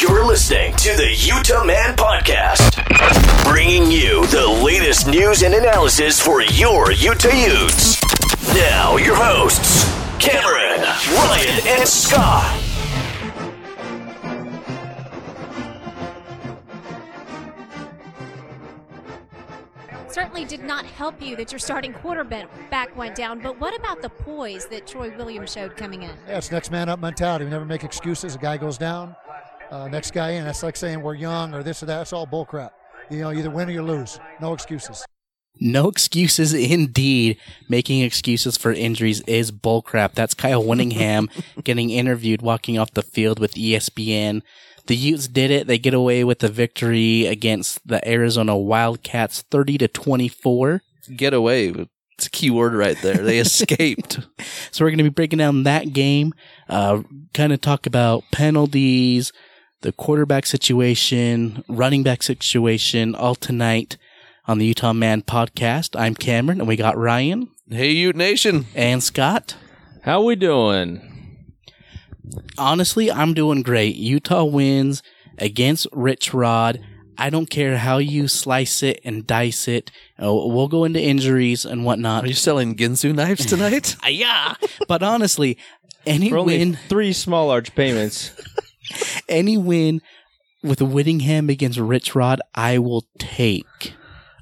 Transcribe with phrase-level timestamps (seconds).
[0.00, 2.76] You're listening to the Utah Man Podcast,
[3.42, 8.00] bringing you the latest news and analysis for your Utah Utes.
[8.54, 10.82] Now, your hosts, Cameron,
[11.16, 12.64] Ryan, and Scott.
[20.10, 23.40] certainly did not help you that your starting quarterback went down.
[23.40, 26.10] But what about the poise that Troy Williams showed coming in?
[26.28, 27.44] Yeah, it's next man up mentality.
[27.44, 28.34] We never make excuses.
[28.34, 29.14] A guy goes down,
[29.70, 30.44] uh, next guy in.
[30.44, 32.02] That's like saying we're young or this or that.
[32.02, 32.70] It's all bullcrap.
[33.10, 34.18] You know, either win or you lose.
[34.40, 35.04] No excuses.
[35.60, 37.38] No excuses indeed.
[37.68, 40.12] Making excuses for injuries is bullcrap.
[40.12, 41.28] That's Kyle Whittingham
[41.64, 44.42] getting interviewed walking off the field with ESPN.
[44.86, 45.66] The Utes did it.
[45.66, 50.80] They get away with the victory against the Arizona Wildcats 30 to 24.
[51.14, 51.74] Get away.
[52.16, 53.18] It's a key word right there.
[53.18, 54.20] They escaped.
[54.70, 56.34] So we're going to be breaking down that game,
[56.68, 57.02] uh,
[57.34, 59.32] kind of talk about penalties,
[59.80, 63.96] the quarterback situation, running back situation, all tonight
[64.46, 65.98] on the Utah Man podcast.
[65.98, 68.66] I'm Cameron and we got Ryan hey, Ute Nation.
[68.74, 69.56] and Scott.
[70.02, 71.46] How we doing?
[72.56, 73.96] Honestly, I'm doing great.
[73.96, 75.02] Utah wins
[75.38, 76.80] against Rich Rod.
[77.16, 79.90] I don't care how you slice it and dice it.
[80.22, 82.24] Uh, we'll go into injuries and whatnot.
[82.24, 83.96] Are you selling Ginsu knives tonight?
[84.02, 84.54] Ah, yeah.
[84.86, 85.58] But honestly,
[86.06, 88.32] any For only win, three small large payments.
[89.28, 90.00] any win
[90.62, 93.94] with Whittingham against Rich Rod, I will take.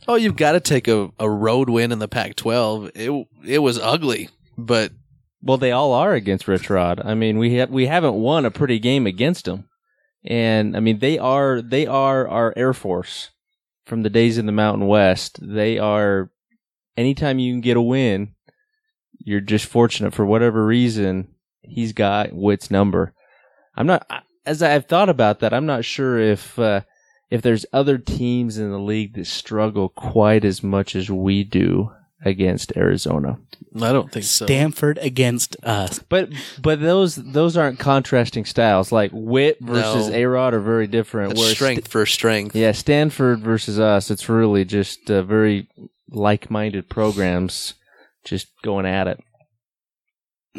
[0.08, 2.90] oh, you've got to take a, a road win in the Pac 12.
[2.94, 4.92] It, it was ugly, but
[5.42, 7.00] well, they all are against Rich Rod.
[7.04, 9.68] I mean, we have we haven't won a pretty game against them,
[10.24, 13.30] and I mean they are they are our Air Force
[13.84, 15.38] from the days in the Mountain West.
[15.40, 16.30] They are.
[16.96, 18.34] Anytime you can get a win,
[19.18, 21.28] you're just fortunate for whatever reason.
[21.60, 23.12] He's got Whit's number.
[23.76, 24.06] I'm not
[24.46, 25.52] as I've thought about that.
[25.52, 26.82] I'm not sure if uh,
[27.30, 31.90] if there's other teams in the league that struggle quite as much as we do
[32.24, 33.38] against Arizona.
[33.76, 34.46] I don't think so.
[34.46, 35.98] Stanford against us.
[35.98, 38.90] But but those those aren't contrasting styles.
[38.90, 40.14] Like Whit versus No.
[40.14, 41.30] A Rod are very different.
[41.30, 42.56] That's whereas strength for strength.
[42.56, 45.68] Yeah, Stanford versus us, it's really just uh, very
[46.10, 47.74] like-minded programs
[48.24, 49.20] just going at it.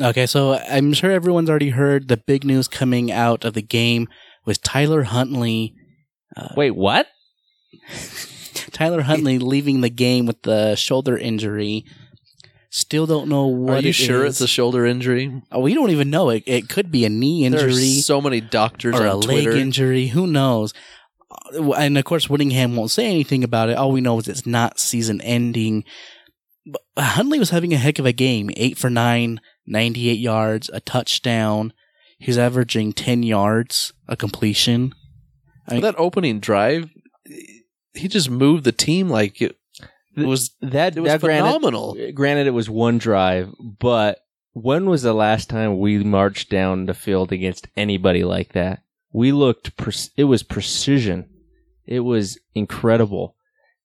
[0.02, 4.08] Okay, so I'm sure everyone's already heard the big news coming out of the game
[4.46, 5.74] was Tyler Huntley.
[6.56, 7.08] Wait, what?
[8.72, 11.86] Tyler Huntley leaving the game with the shoulder injury.
[12.70, 13.78] Still don't know what.
[13.78, 14.34] Are you it sure is.
[14.36, 15.42] it's a shoulder injury?
[15.52, 16.30] Oh, we don't even know.
[16.30, 19.52] It it could be a knee injury There's so many doctors or a Twitter.
[19.52, 20.08] leg injury.
[20.08, 20.74] Who knows?
[21.56, 23.78] Uh, And of course, Whittingham won't say anything about it.
[23.78, 25.86] All we know is it's not season ending.
[26.66, 28.50] But Huntley was having a heck of a game.
[28.58, 31.74] Eight for nine, 98 yards, a touchdown.
[32.20, 34.94] He's averaging 10 yards, a completion.
[35.68, 36.90] I mean, that opening drive,
[37.94, 39.58] he just moved the team like it
[40.16, 40.52] was.
[40.62, 41.96] That It was that granted- phenomenal.
[42.00, 44.20] Uh, granted, it was one drive, but
[44.54, 48.82] when was the last time we marched down the field against anybody like that?
[49.14, 49.78] We looked.
[49.78, 51.30] Pre- it was precision.
[51.86, 53.36] It was incredible.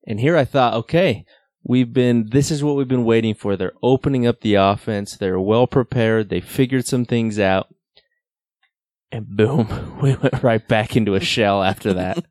[0.06, 1.24] And here I thought, okay,
[1.64, 2.28] we've been.
[2.30, 3.56] This is what we've been waiting for.
[3.56, 5.16] They're opening up the offense.
[5.16, 6.28] They're well prepared.
[6.28, 7.68] They figured some things out.
[9.10, 12.24] And boom, we went right back into a shell after that.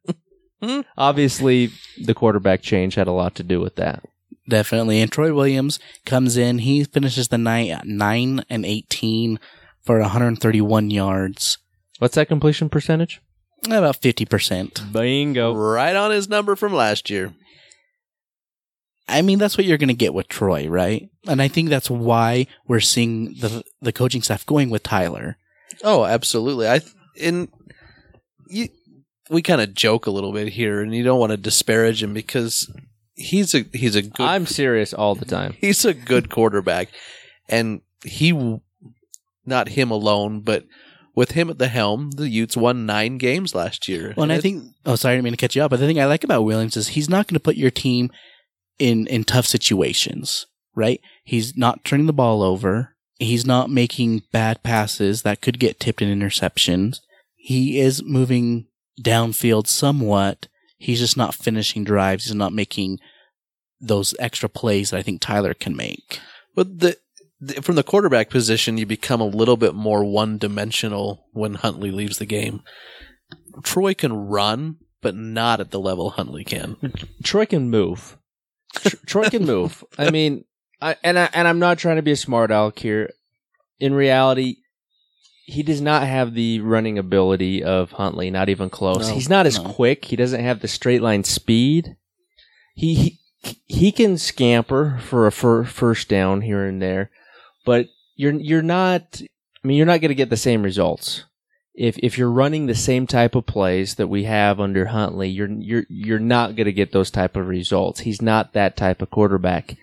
[0.98, 1.72] Obviously,
[2.04, 4.04] the quarterback change had a lot to do with that.
[4.48, 5.02] Definitely.
[5.02, 6.60] And Troy Williams comes in.
[6.60, 9.40] He finishes the night at 9 and 18
[9.82, 11.58] for 131 yards.
[12.00, 13.22] What's that completion percentage?
[13.66, 14.92] About 50%.
[14.92, 15.54] Bingo.
[15.54, 17.34] Right on his number from last year.
[19.08, 21.10] I mean, that's what you're going to get with Troy, right?
[21.28, 25.38] And I think that's why we're seeing the the coaching staff going with Tyler.
[25.84, 26.68] Oh, absolutely.
[26.68, 26.82] I
[27.22, 27.50] and
[28.48, 28.70] you,
[29.30, 32.14] we kind of joke a little bit here, and you don't want to disparage him
[32.14, 32.72] because
[33.14, 35.54] he's a he's a good I'm serious all the time.
[35.60, 36.90] he's a good quarterback,
[37.50, 38.60] and he
[39.46, 40.66] not him alone, but
[41.16, 44.14] with him at the helm, the Utes won nine games last year.
[44.16, 45.88] Well, and I think, oh, sorry, I didn't mean to catch you up, but the
[45.88, 48.12] thing I like about Williams is he's not going to put your team
[48.82, 51.00] in, in tough situations, right?
[51.24, 52.96] He's not turning the ball over.
[53.20, 56.98] He's not making bad passes that could get tipped in interceptions.
[57.36, 58.66] He is moving
[59.00, 60.48] downfield somewhat.
[60.78, 62.26] He's just not finishing drives.
[62.26, 62.98] He's not making
[63.80, 66.20] those extra plays that I think Tyler can make.
[66.56, 66.98] But the,
[67.40, 71.92] the from the quarterback position, you become a little bit more one dimensional when Huntley
[71.92, 72.64] leaves the game.
[73.64, 76.78] Troy can run, but not at the level Huntley can.
[77.24, 78.18] Troy can move.
[78.76, 79.84] Tr- Troy can move.
[79.98, 80.46] I mean,
[80.82, 83.12] I, and I, and I'm not trying to be a smart aleck here.
[83.80, 84.58] In reality,
[85.46, 89.08] he does not have the running ability of Huntley, not even close.
[89.08, 89.70] No, He's not as no.
[89.70, 90.06] quick.
[90.06, 91.96] He doesn't have the straight line speed.
[92.74, 97.10] He he, he can scamper for a fir- first down here and there,
[97.66, 99.22] but you're you're not.
[99.64, 101.26] I mean, you're not going to get the same results
[101.74, 105.30] if if you're running the same type of plays that we have under Huntley.
[105.30, 108.02] You're you're you're not going to get those type of results.
[108.02, 109.78] He's not that type of quarterback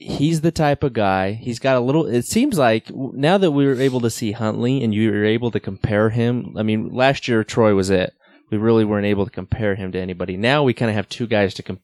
[0.00, 1.32] he's the type of guy.
[1.32, 2.06] He's got a little.
[2.06, 5.50] It seems like now that we were able to see Huntley and you were able
[5.52, 6.56] to compare him.
[6.56, 8.14] I mean, last year Troy was it.
[8.50, 10.36] We really weren't able to compare him to anybody.
[10.36, 11.80] Now we kind of have two guys to com-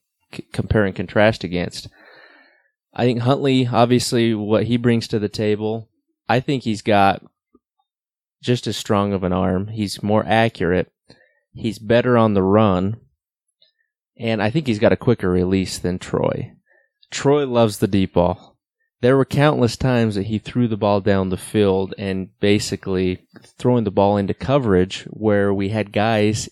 [0.53, 1.89] compare and contrast against.
[2.93, 5.89] I think Huntley, obviously, what he brings to the table.
[6.29, 7.23] I think he's got
[8.43, 9.69] just as strong of an arm.
[9.69, 10.93] He's more accurate.
[11.55, 13.01] He's better on the run.
[14.19, 16.53] And I think he's got a quicker release than Troy.
[17.11, 18.57] Troy loves the deep ball.
[19.03, 23.27] There were countless times that he threw the ball down the field and basically
[23.59, 26.49] throwing the ball into coverage where we had guys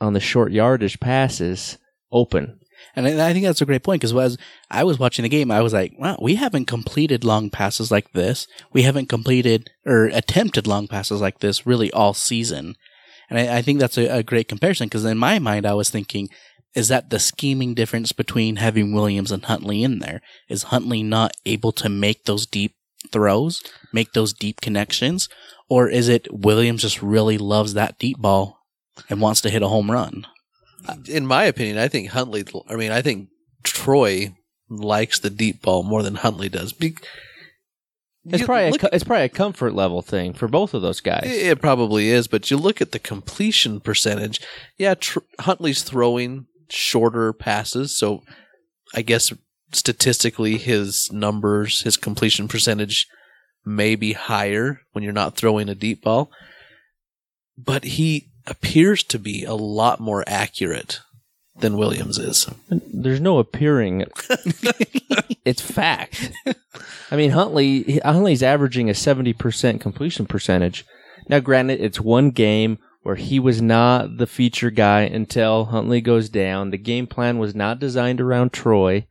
[0.00, 1.78] on the short yardage passes
[2.10, 2.60] open.
[2.96, 4.38] And I think that's a great point because as
[4.70, 8.12] I was watching the game, I was like, wow, we haven't completed long passes like
[8.12, 8.46] this.
[8.72, 12.76] We haven't completed or attempted long passes like this really all season.
[13.28, 15.90] And I, I think that's a, a great comparison because in my mind, I was
[15.90, 16.28] thinking,
[16.74, 20.20] is that the scheming difference between having Williams and Huntley in there?
[20.48, 22.74] Is Huntley not able to make those deep
[23.12, 25.28] throws, make those deep connections?
[25.68, 28.58] Or is it Williams just really loves that deep ball
[29.08, 30.26] and wants to hit a home run?
[31.08, 32.44] In my opinion, I think Huntley.
[32.68, 33.28] I mean, I think
[33.62, 34.34] Troy
[34.68, 36.72] likes the deep ball more than Huntley does.
[36.72, 36.96] Be-
[38.26, 41.24] It's You probably a, it's probably a comfort level thing for both of those guys.
[41.26, 44.40] It it probably is, but you look at the completion percentage.
[44.78, 48.22] Yeah, tr- Huntley's throwing shorter passes, so
[48.94, 49.32] I guess
[49.72, 53.06] statistically his numbers, his completion percentage
[53.66, 56.30] may be higher when you're not throwing a deep ball.
[57.56, 61.00] But he appears to be a lot more accurate
[61.56, 62.48] than Williams is.
[62.68, 64.04] There's no appearing.
[65.44, 66.32] it's fact.
[67.10, 70.84] I mean, Huntley Huntley's averaging a 70% completion percentage.
[71.28, 76.28] Now, granted, it's one game where he was not the feature guy until Huntley goes
[76.28, 76.70] down.
[76.70, 79.06] The game plan was not designed around Troy.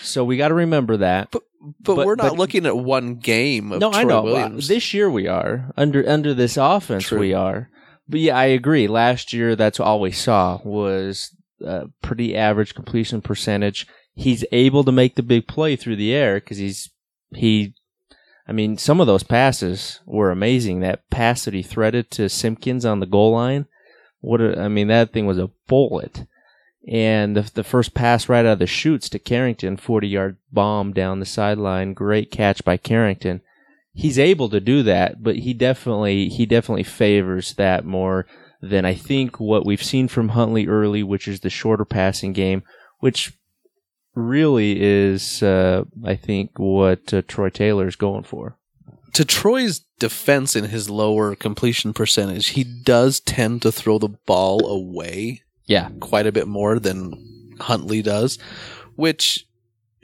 [0.00, 1.30] So we got to remember that.
[1.30, 1.42] But,
[1.82, 4.22] But- we're not but- looking at one game of no, Troy I know.
[4.22, 4.68] Williams.
[4.68, 7.04] This year we are under under this offense.
[7.06, 7.20] True.
[7.20, 7.68] We are,
[8.10, 8.88] but yeah, I agree.
[8.88, 11.34] Last year, that's all we saw was
[11.64, 13.86] a pretty average completion percentage.
[14.14, 16.90] He's able to make the big play through the air because he's
[17.34, 17.74] he.
[18.48, 20.80] I mean, some of those passes were amazing.
[20.80, 23.66] That pass that he threaded to Simpkins on the goal line,
[24.20, 26.24] what a, I mean, that thing was a bullet.
[26.88, 30.92] And the, the first pass right out of the chutes to Carrington, 40 yard bomb
[30.92, 31.94] down the sideline.
[31.94, 33.42] Great catch by Carrington.
[33.92, 38.26] He's able to do that, but he definitely, he definitely favors that more
[38.62, 42.62] than I think what we've seen from Huntley early, which is the shorter passing game,
[43.00, 43.32] which
[44.14, 48.56] really is, uh, I think, what uh, Troy Taylor is going for.
[49.14, 54.66] to Troy's defense in his lower completion percentage, he does tend to throw the ball
[54.68, 55.88] away Yeah.
[56.00, 57.14] quite a bit more than
[57.60, 58.38] Huntley does,
[58.94, 59.46] which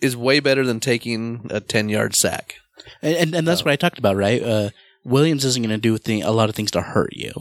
[0.03, 2.56] is way better than taking a 10 yard sack.
[3.02, 4.43] And, and, and that's what I talked about, right?
[4.43, 4.70] Uh,
[5.05, 7.32] Williams isn't going to do thing, a lot of things to hurt you.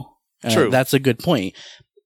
[0.44, 0.70] Uh, True.
[0.70, 1.54] That's a good point.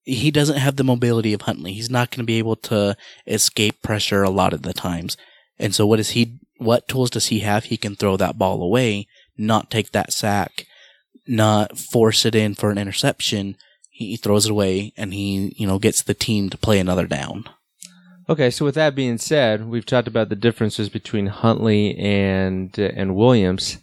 [0.03, 1.73] He doesn't have the mobility of Huntley.
[1.73, 2.95] He's not going to be able to
[3.27, 5.17] escape pressure a lot of the times.
[5.59, 6.39] And so, what is he?
[6.57, 7.65] What tools does he have?
[7.65, 9.07] He can throw that ball away,
[9.37, 10.65] not take that sack,
[11.27, 13.55] not force it in for an interception.
[13.89, 17.43] He throws it away, and he, you know, gets the team to play another down.
[18.29, 22.83] Okay, so with that being said, we've talked about the differences between Huntley and uh,
[22.95, 23.79] and Williams.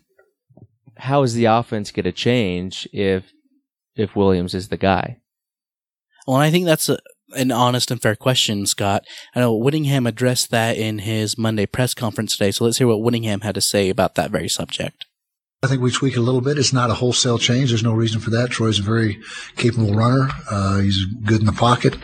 [0.98, 3.32] How is the offense going to change if
[3.96, 5.18] if Williams is the guy?
[6.28, 6.98] Well, I think that's a,
[7.36, 9.02] an honest and fair question, Scott.
[9.34, 13.02] I know Whittingham addressed that in his Monday press conference today, so let's hear what
[13.02, 15.06] Whittingham had to say about that very subject.
[15.62, 16.58] I think we tweak a little bit.
[16.58, 17.70] It's not a wholesale change.
[17.70, 18.50] There's no reason for that.
[18.50, 19.18] Troy's a very
[19.56, 20.28] capable runner.
[20.50, 21.96] Uh, he's good in the pocket.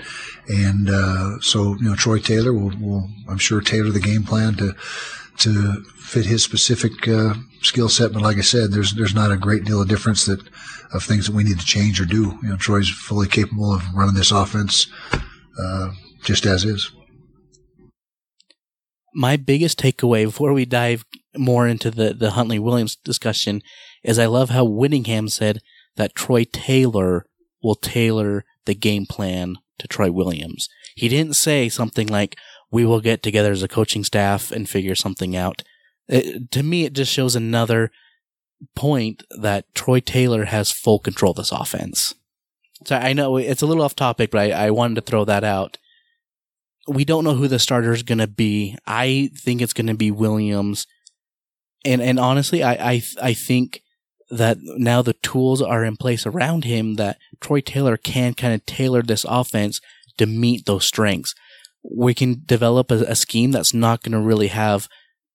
[0.48, 4.54] And, uh, so, you know, Troy Taylor will, will, I'm sure, tailor the game plan
[4.56, 4.74] to,
[5.38, 8.12] to fit his specific, uh, skill set.
[8.12, 10.40] But like I said, there's, there's not a great deal of difference that,
[10.92, 12.38] of things that we need to change or do.
[12.42, 14.86] You know, Troy's fully capable of running this offense,
[15.62, 15.90] uh,
[16.24, 16.90] just as is.
[19.14, 21.04] My biggest takeaway before we dive
[21.36, 23.62] more into the, the Huntley Williams discussion
[24.02, 25.60] is I love how Whittingham said
[25.96, 27.26] that Troy Taylor
[27.62, 30.68] will tailor the game plan to Troy Williams.
[30.94, 32.36] He didn't say something like,
[32.70, 35.62] we will get together as a coaching staff and figure something out.
[36.08, 37.90] It, to me, it just shows another
[38.74, 42.14] point that Troy Taylor has full control of this offense.
[42.86, 45.44] So I know it's a little off topic, but I, I wanted to throw that
[45.44, 45.78] out.
[46.88, 48.76] We don't know who the starter is going to be.
[48.86, 50.86] I think it's going to be Williams,
[51.84, 53.82] and and honestly, I I I think
[54.30, 58.64] that now the tools are in place around him that Troy Taylor can kind of
[58.64, 59.80] tailor this offense
[60.16, 61.34] to meet those strengths.
[61.82, 64.88] We can develop a, a scheme that's not going to really have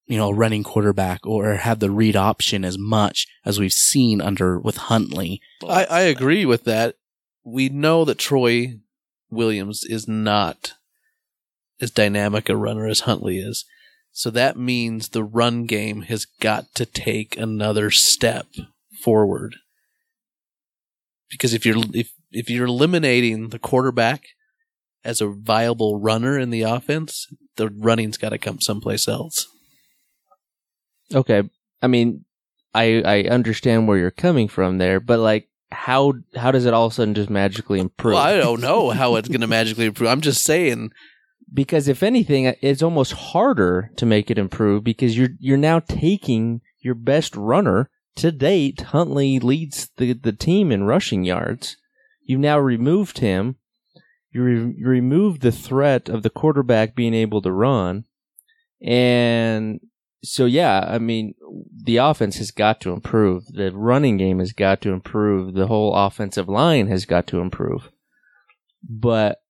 [0.08, 4.22] you know, a running quarterback or have the read option as much as we've seen
[4.22, 5.42] under with Huntley.
[5.68, 6.96] I, I agree with that.
[7.44, 8.80] We know that Troy
[9.30, 10.74] Williams is not
[11.82, 13.66] as dynamic a runner as Huntley is.
[14.18, 18.48] So that means the run game has got to take another step
[19.04, 19.58] forward.
[21.30, 24.24] Because if you're if if you're eliminating the quarterback
[25.04, 29.46] as a viable runner in the offense, the running's got to come someplace else.
[31.14, 31.44] Okay,
[31.84, 32.26] I mean,
[32.74, 36.88] I I understand where you're coming from there, but like, how how does it all
[36.88, 38.16] of a sudden just magically improve?
[38.16, 40.10] Well, I don't know how it's going to magically improve.
[40.10, 40.90] I'm just saying.
[41.54, 46.62] Because if anything, it's almost harder to make it improve because you're you're now taking
[46.80, 48.82] your best runner to date.
[48.82, 51.78] Huntley leads the the team in rushing yards.
[52.24, 53.56] You've now removed him.
[54.32, 58.04] You, re- you removed the threat of the quarterback being able to run,
[58.82, 59.80] and
[60.24, 61.34] so yeah, I mean,
[61.72, 63.46] the offense has got to improve.
[63.48, 65.54] The running game has got to improve.
[65.54, 67.90] The whole offensive line has got to improve.
[68.88, 69.42] But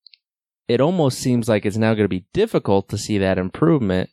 [0.68, 4.10] it almost seems like it's now going to be difficult to see that improvement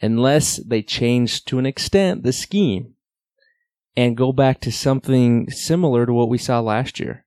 [0.00, 2.94] unless they change to an extent the scheme
[3.96, 7.24] and go back to something similar to what we saw last year.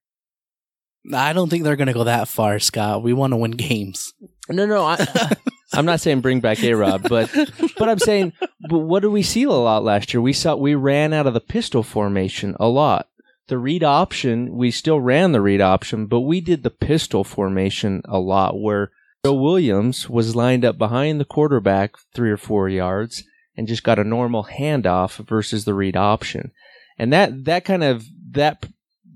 [1.13, 3.03] I don't think they're going to go that far, Scott.
[3.03, 4.13] We want to win games.
[4.50, 5.05] No, no, I,
[5.74, 7.33] I'm not saying bring back A Rob, but
[7.77, 8.33] but I'm saying,
[8.69, 10.21] but what did we see a lot last year?
[10.21, 13.08] We saw we ran out of the pistol formation a lot.
[13.50, 18.03] The read option, we still ran the read option, but we did the pistol formation
[18.06, 18.91] a lot, where
[19.25, 23.24] Joe Williams was lined up behind the quarterback three or four yards
[23.58, 26.51] and just got a normal handoff versus the read option,
[27.00, 28.68] and that that kind of that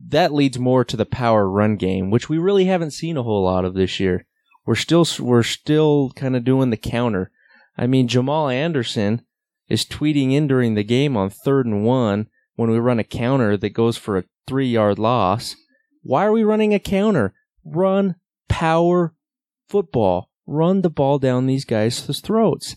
[0.09, 3.43] that leads more to the power run game, which we really haven't seen a whole
[3.43, 4.25] lot of this year.
[4.65, 7.29] We're still we're still kind of doing the counter.
[7.77, 9.21] I mean, Jamal Anderson
[9.69, 13.57] is tweeting in during the game on third and one when we run a counter
[13.57, 15.55] that goes for a three yard loss.
[16.01, 17.33] Why are we running a counter?
[17.63, 18.15] Run
[18.49, 19.13] power
[19.69, 20.29] football.
[20.45, 22.75] Run the ball down these guys' throats.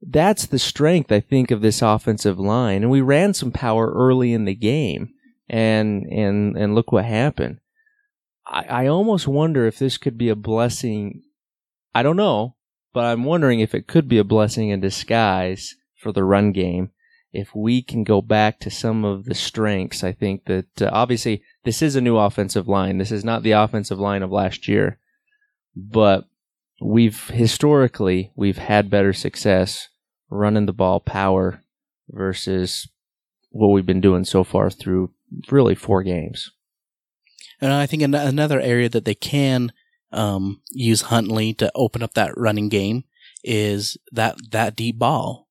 [0.00, 2.82] That's the strength, I think, of this offensive line.
[2.82, 5.10] And we ran some power early in the game
[5.48, 7.60] and and and look what happened.
[8.46, 11.22] I, I almost wonder if this could be a blessing.
[11.94, 12.56] I don't know,
[12.92, 16.90] but I'm wondering if it could be a blessing in disguise for the run game.
[17.32, 21.42] If we can go back to some of the strengths, I think that uh, obviously
[21.64, 22.98] this is a new offensive line.
[22.98, 24.98] This is not the offensive line of last year,
[25.74, 26.24] but
[26.80, 29.88] we've historically we've had better success
[30.28, 31.62] running the ball power
[32.10, 32.88] versus
[33.50, 35.10] what we've been doing so far through
[35.50, 36.50] really four games.
[37.60, 39.72] And I think another area that they can
[40.10, 43.04] um, use Huntley to open up that running game
[43.44, 45.48] is that that deep ball.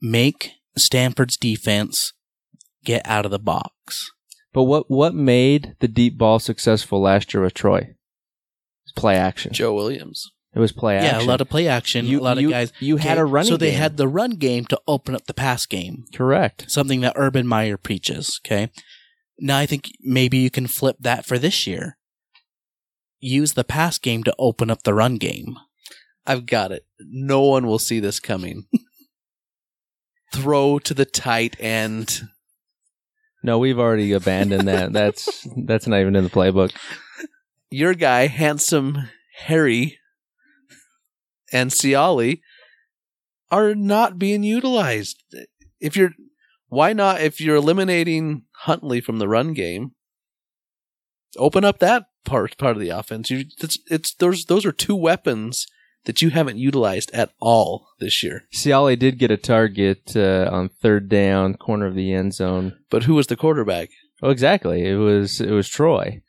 [0.00, 2.12] Make Stanford's defense
[2.84, 4.10] get out of the box.
[4.52, 7.94] But what what made the deep ball successful last year with Troy?
[8.94, 9.52] Play action.
[9.52, 10.30] Joe Williams.
[10.54, 11.20] It was play action.
[11.20, 12.06] Yeah, a lot of play action.
[12.06, 12.72] You- a lot you- of guys.
[12.80, 13.78] you had a running So they game.
[13.78, 16.04] had the run game to open up the pass game.
[16.14, 16.70] correct.
[16.70, 18.40] Something that Urban Meyer preaches.
[18.46, 18.70] Okay.
[19.38, 21.98] Now I think maybe you can flip that for this year.
[23.20, 25.56] Use the pass game to open up the run game.
[26.26, 26.86] I've got it.
[27.00, 28.64] No one will see this coming.
[30.32, 32.28] Throw to the tight end.
[33.42, 34.92] No, we've already abandoned that.
[34.92, 36.72] That's that's not even in the playbook.
[37.70, 39.98] Your guy, handsome Harry,
[41.52, 42.40] and Siale
[43.50, 45.22] are not being utilized.
[45.80, 46.12] If you're,
[46.68, 47.20] why not?
[47.20, 49.92] If you're eliminating Huntley from the run game,
[51.36, 53.30] open up that part part of the offense.
[53.30, 55.66] You, it's, it's those those are two weapons
[56.06, 58.44] that you haven't utilized at all this year.
[58.54, 62.76] Siale did get a target uh, on third down, corner of the end zone.
[62.90, 63.90] But who was the quarterback?
[64.22, 64.86] Oh, exactly.
[64.86, 66.22] It was it was Troy,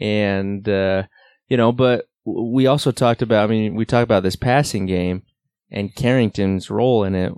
[0.00, 1.04] and uh,
[1.48, 3.44] you know, but we also talked about.
[3.44, 5.22] I mean, we talked about this passing game
[5.70, 7.32] and Carrington's role in it.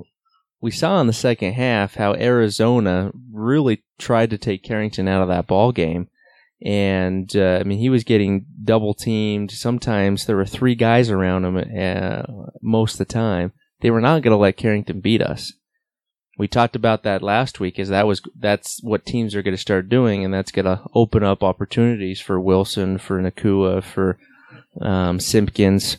[0.61, 5.29] We saw in the second half how Arizona really tried to take Carrington out of
[5.29, 6.09] that ball game,
[6.63, 9.51] and uh, I mean, he was getting double teamed.
[9.51, 12.23] Sometimes there were three guys around him uh,
[12.61, 13.53] most of the time.
[13.81, 15.55] They were not going to let Carrington beat us.
[16.37, 17.79] We talked about that last week.
[17.79, 20.83] Is that was that's what teams are going to start doing, and that's going to
[20.95, 24.19] open up opportunities for Wilson, for Nacua, for
[24.81, 25.99] um, Simpkins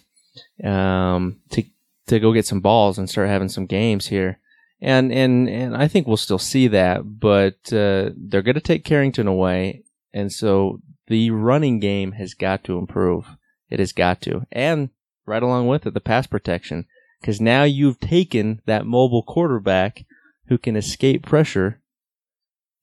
[0.63, 1.63] um, to
[2.07, 4.39] to go get some balls and start having some games here.
[4.81, 8.83] And and and I think we'll still see that, but uh, they're going to take
[8.83, 13.37] Carrington away, and so the running game has got to improve.
[13.69, 14.89] It has got to, and
[15.25, 16.85] right along with it, the pass protection,
[17.19, 20.05] because now you've taken that mobile quarterback
[20.47, 21.81] who can escape pressure,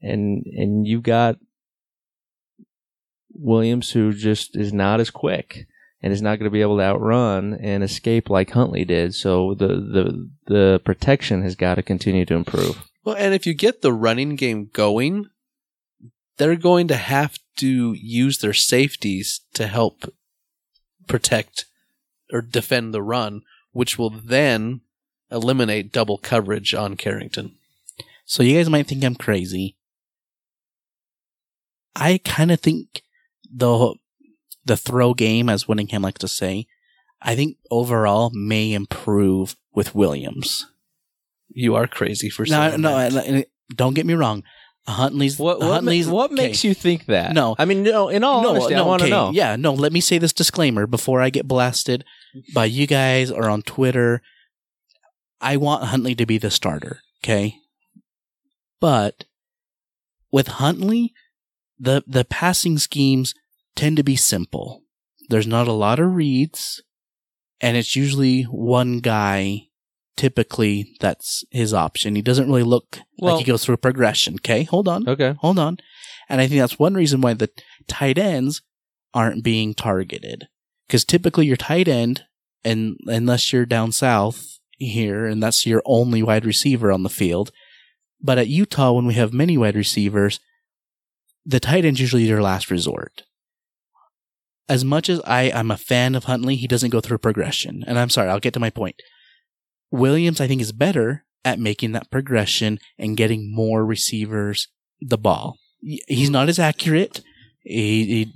[0.00, 1.36] and and you got
[3.32, 5.66] Williams who just is not as quick
[6.02, 9.14] and is not going to be able to outrun and escape like Huntley did.
[9.14, 12.84] So the the the protection has got to continue to improve.
[13.04, 15.26] Well, and if you get the running game going,
[16.38, 20.12] they're going to have to use their safeties to help
[21.06, 21.66] protect
[22.32, 23.42] or defend the run,
[23.72, 24.80] which will then
[25.30, 27.56] eliminate double coverage on Carrington.
[28.24, 29.76] So you guys might think I'm crazy.
[31.96, 33.02] I kind of think
[33.50, 33.94] the
[34.64, 36.66] the throw game, as Whittingham likes to say,
[37.22, 40.66] I think overall may improve with Williams.
[41.48, 43.14] You are crazy for saying no, that.
[43.14, 44.44] I- I- don't get me wrong.
[44.88, 46.42] Huntley's What what, Huntley's ma- what okay.
[46.42, 47.32] makes you think that?
[47.32, 47.54] No.
[47.58, 48.08] I mean, no.
[48.08, 49.30] In all honesty, I want to okay, know.
[49.32, 52.04] Yeah, no, let me say this disclaimer before I get blasted
[52.54, 54.22] by you guys or on Twitter.
[55.40, 57.56] I want Huntley to be the starter, okay?
[58.80, 59.24] But
[60.32, 61.12] with Huntley,
[61.78, 63.34] the the passing schemes
[63.76, 64.82] tend to be simple.
[65.28, 66.82] There's not a lot of reads,
[67.60, 69.67] and it's usually one guy
[70.18, 72.14] typically that's his option.
[72.14, 74.34] He doesn't really look Well- like he goes through a progression.
[74.34, 75.34] Okay, hold on Okay.
[75.40, 75.78] hold on.
[76.28, 77.48] And I think that's one reason why the
[77.86, 78.60] tight ends
[79.14, 80.48] aren't being targeted.
[80.86, 82.24] Because typically your tight end,
[82.64, 87.50] and unless you're down south here, and that's your only wide receiver on the field.
[88.20, 90.40] But at Utah, when we have many wide receivers,
[91.46, 93.22] the tight end's usually your last resort.
[94.68, 97.84] As much as I, I'm a fan of Huntley, he doesn't go through progression.
[97.86, 98.96] And I'm sorry, I'll get to my point.
[99.90, 104.68] Williams, I think, is better at making that progression and getting more receivers
[105.00, 105.56] the ball.
[105.80, 107.22] He's not as accurate.
[107.62, 108.32] He, he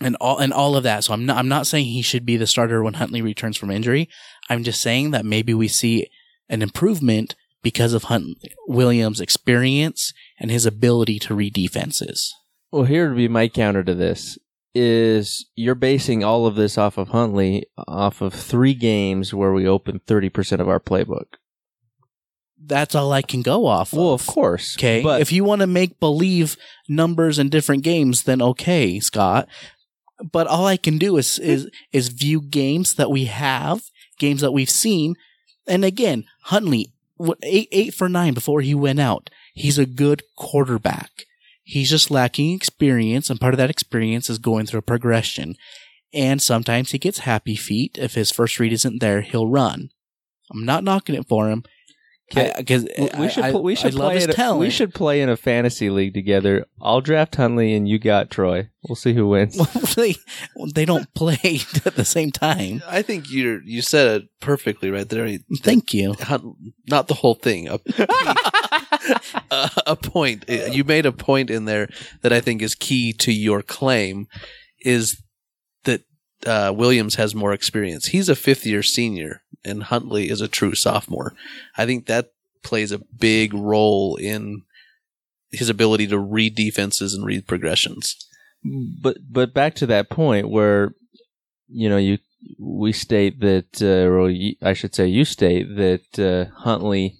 [0.00, 1.04] and all and all of that.
[1.04, 3.70] So I'm not I'm not saying he should be the starter when Huntley returns from
[3.70, 4.08] injury.
[4.48, 6.08] I'm just saying that maybe we see
[6.48, 12.32] an improvement because of Hunt Williams' experience and his ability to read defenses.
[12.70, 14.38] Well, here would be my counter to this
[14.78, 19.66] is you're basing all of this off of Huntley off of three games where we
[19.66, 21.36] opened 30% of our playbook.
[22.62, 23.94] That's all I can go off.
[23.94, 24.76] Well, of of course.
[24.76, 25.02] Okay.
[25.02, 26.58] But if you want to make believe
[26.88, 29.48] numbers in different games, then okay, Scott.
[30.30, 33.82] But all I can do is is is view games that we have,
[34.18, 35.14] games that we've seen,
[35.66, 36.92] and again, Huntley
[37.42, 39.30] eight eight for nine before he went out.
[39.54, 41.24] He's a good quarterback.
[41.68, 45.56] He's just lacking experience, and part of that experience is going through a progression.
[46.14, 47.98] And sometimes he gets happy feet.
[48.00, 49.88] If his first read isn't there, he'll run.
[50.52, 51.64] I'm not knocking it for him.
[52.32, 55.90] Because we should pl- we should play in a, we should play in a fantasy
[55.90, 56.66] league together.
[56.80, 58.68] I'll draft Huntley and you got Troy.
[58.88, 59.56] We'll see who wins.
[59.76, 60.16] Well, they,
[60.74, 62.82] they don't play at the same time.
[62.86, 65.38] I think you you said it perfectly right there.
[65.62, 66.16] Thank you.
[66.88, 67.68] Not the whole thing.
[67.68, 67.78] A,
[69.50, 70.44] a, a point.
[70.48, 71.88] You made a point in there
[72.22, 74.28] that I think is key to your claim
[74.80, 75.22] is
[75.84, 76.02] that
[76.46, 78.06] uh, Williams has more experience.
[78.06, 81.34] He's a fifth year senior and Huntley is a true sophomore.
[81.76, 82.30] I think that
[82.62, 84.62] plays a big role in
[85.50, 88.16] his ability to read defenses and read progressions.
[89.02, 90.94] but but back to that point where
[91.68, 92.18] you know you
[92.58, 94.30] we state that uh, or
[94.62, 97.16] I should say you state that uh, Huntley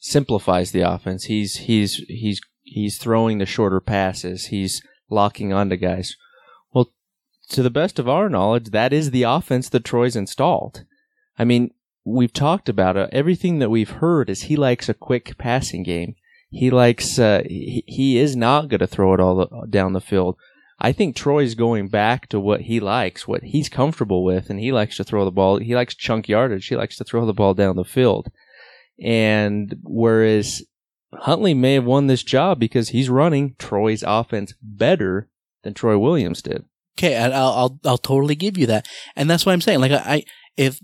[0.00, 1.24] simplifies the offense.
[1.24, 4.46] He's he's he's he's throwing the shorter passes.
[4.46, 6.16] He's locking onto guys.
[6.72, 6.92] Well,
[7.50, 10.84] to the best of our knowledge, that is the offense that Troy's installed.
[11.38, 11.70] I mean,
[12.04, 13.10] we've talked about it.
[13.12, 16.16] Everything that we've heard is he likes a quick passing game.
[16.50, 20.36] He likes uh, he, he is not going to throw it all down the field.
[20.82, 24.72] I think Troy's going back to what he likes, what he's comfortable with, and he
[24.72, 25.58] likes to throw the ball.
[25.58, 26.66] He likes chunk yardage.
[26.66, 28.30] He likes to throw the ball down the field.
[29.02, 30.62] And whereas
[31.12, 35.28] Huntley may have won this job because he's running Troy's offense better
[35.62, 36.64] than Troy Williams did.
[36.98, 38.86] Okay, I'll, I'll I'll totally give you that,
[39.16, 39.80] and that's what I'm saying.
[39.80, 40.24] Like I, I
[40.56, 40.80] if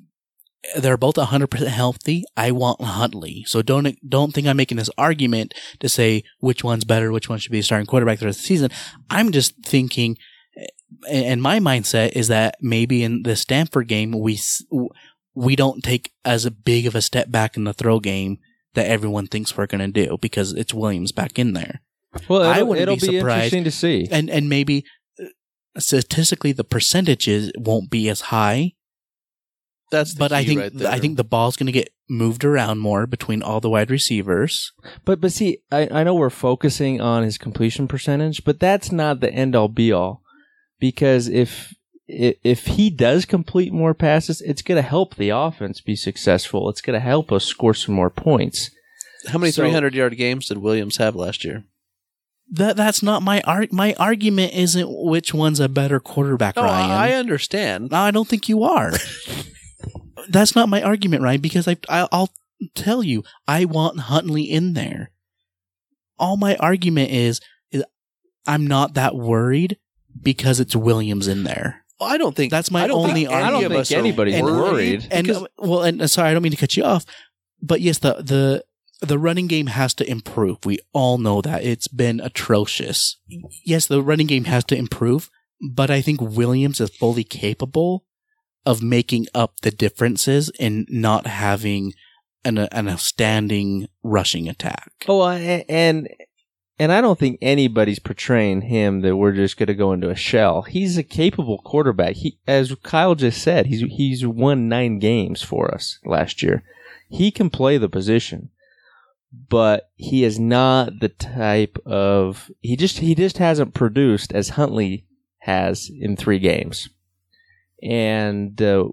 [0.76, 3.44] they're both 100 percent healthy, I want Huntley.
[3.46, 7.38] So don't don't think I'm making this argument to say which one's better, which one
[7.38, 8.70] should be starting quarterback of the season.
[9.10, 10.16] I'm just thinking,
[10.56, 10.66] eh,
[11.08, 14.40] and my mindset is that maybe in the Stanford game we
[15.36, 18.38] we don't take as big of a step back in the throw game
[18.74, 21.82] that everyone thinks we're going to do because it's Williams back in there.
[22.28, 23.52] Well, I it'll, wouldn't it'll be be, surprised.
[23.54, 24.08] interesting to see.
[24.10, 24.84] And and maybe
[25.20, 25.24] uh,
[25.78, 28.72] statistically the percentages won't be as high,
[29.92, 30.90] That's the but I think right there.
[30.90, 34.72] I think the ball's going to get moved around more between all the wide receivers.
[35.04, 39.20] But but see, I, I know we're focusing on his completion percentage, but that's not
[39.20, 40.22] the end all be all.
[40.80, 41.76] Because if i-
[42.08, 46.68] if he does complete more passes, it's going to help the offense be successful.
[46.68, 48.70] It's going to help us score some more points.
[49.28, 51.64] How many So- 300 yard games did Williams have last year?
[52.48, 53.72] That that's not my arg.
[53.72, 56.90] My argument isn't which one's a better quarterback, No, Ryan.
[56.92, 57.90] I understand.
[57.90, 58.92] No, I don't think you are.
[60.28, 62.30] That's not my argument, Ryan, because I, I I'll
[62.74, 65.10] tell you, I want Huntley in there.
[66.18, 67.40] All my argument is,
[67.72, 67.84] is
[68.46, 69.78] I'm not that worried
[70.22, 71.84] because it's Williams in there.
[72.00, 73.46] I don't think That's my I don't only think argument.
[73.46, 75.08] any I don't of think us are anybody's worried.
[75.10, 77.04] And because- uh, well, and uh, sorry, I don't mean to cut you off,
[77.62, 78.64] but yes, the the
[79.06, 80.58] the running game has to improve.
[80.64, 83.16] We all know that it's been atrocious.
[83.64, 85.30] Yes, the running game has to improve,
[85.72, 88.04] but I think Williams is fully capable
[88.64, 91.92] of making up the differences in not having
[92.44, 94.92] an an outstanding rushing attack.
[95.08, 96.08] Oh, and
[96.78, 100.16] and I don't think anybody's portraying him that we're just going to go into a
[100.16, 100.62] shell.
[100.62, 102.16] He's a capable quarterback.
[102.16, 106.62] He, as Kyle just said, he's he's won nine games for us last year.
[107.08, 108.50] He can play the position,
[109.48, 115.06] but he is not the type of he just he just hasn't produced as Huntley
[115.38, 116.90] has in three games,
[117.82, 118.88] and uh,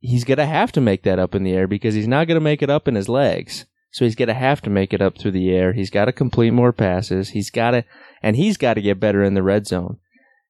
[0.00, 2.36] he's going to have to make that up in the air because he's not going
[2.36, 3.64] to make it up in his legs.
[3.92, 5.74] So he's going to have to make it up through the air.
[5.74, 7.30] He's got to complete more passes.
[7.30, 7.84] He's got to,
[8.22, 9.98] and he's got to get better in the red zone.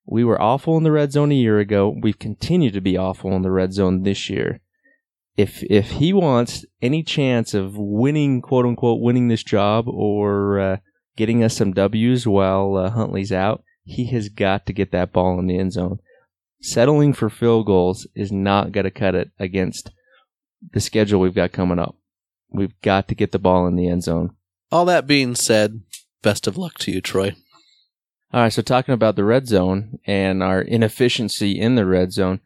[0.07, 1.94] We were awful in the red zone a year ago.
[2.00, 4.61] We've continued to be awful in the red zone this year.
[5.37, 10.76] If if he wants any chance of winning, quote unquote, winning this job or uh,
[11.16, 15.38] getting us some W's while uh, Huntley's out, he has got to get that ball
[15.38, 15.98] in the end zone.
[16.61, 19.90] Settling for field goals is not going to cut it against
[20.72, 21.96] the schedule we've got coming up.
[22.53, 24.35] We've got to get the ball in the end zone.
[24.71, 25.83] All that being said,
[26.23, 27.35] best of luck to you, Troy.
[28.33, 32.41] All right, so talking about the red zone and our inefficiency in the red zone,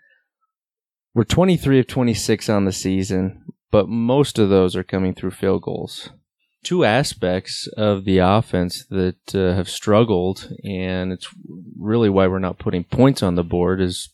[1.14, 5.62] we're 23 of 26 on the season, but most of those are coming through field
[5.62, 6.10] goals.
[6.64, 11.28] Two aspects of the offense that uh, have struggled, and it's
[11.78, 14.10] really why we're not putting points on the board, is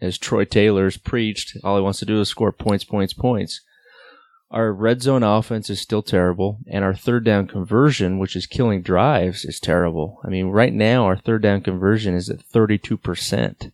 [0.00, 3.60] as Troy Taylor's preached, all he wants to do is score points, points, points.
[4.56, 8.80] Our red zone offense is still terrible, and our third down conversion, which is killing
[8.80, 10.18] drives, is terrible.
[10.24, 13.70] I mean, right now our third down conversion is at 32%.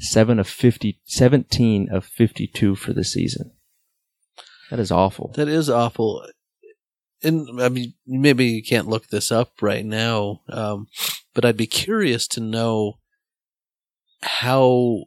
[0.00, 3.52] 7 of 50, 17 of 52 for the season.
[4.68, 5.32] That is awful.
[5.34, 6.26] That is awful.
[7.22, 10.88] And I mean, maybe you can't look this up right now, um,
[11.32, 12.98] but I'd be curious to know
[14.20, 15.04] how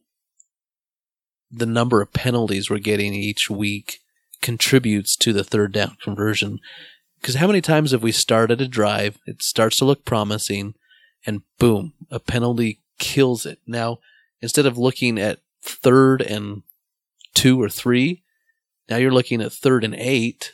[1.51, 4.00] the number of penalties we're getting each week
[4.41, 6.59] contributes to the third down conversion.
[7.19, 10.73] Because how many times have we started a drive, it starts to look promising,
[11.25, 13.59] and boom, a penalty kills it.
[13.67, 13.99] Now,
[14.41, 16.63] instead of looking at third and
[17.33, 18.23] two or three,
[18.89, 20.53] now you're looking at third and eight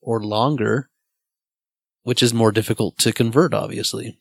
[0.00, 0.88] or longer,
[2.02, 4.16] which is more difficult to convert, obviously.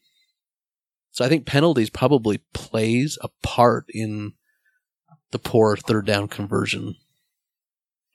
[1.12, 4.34] So I think penalties probably plays a part in
[5.32, 6.96] the poor third down conversion.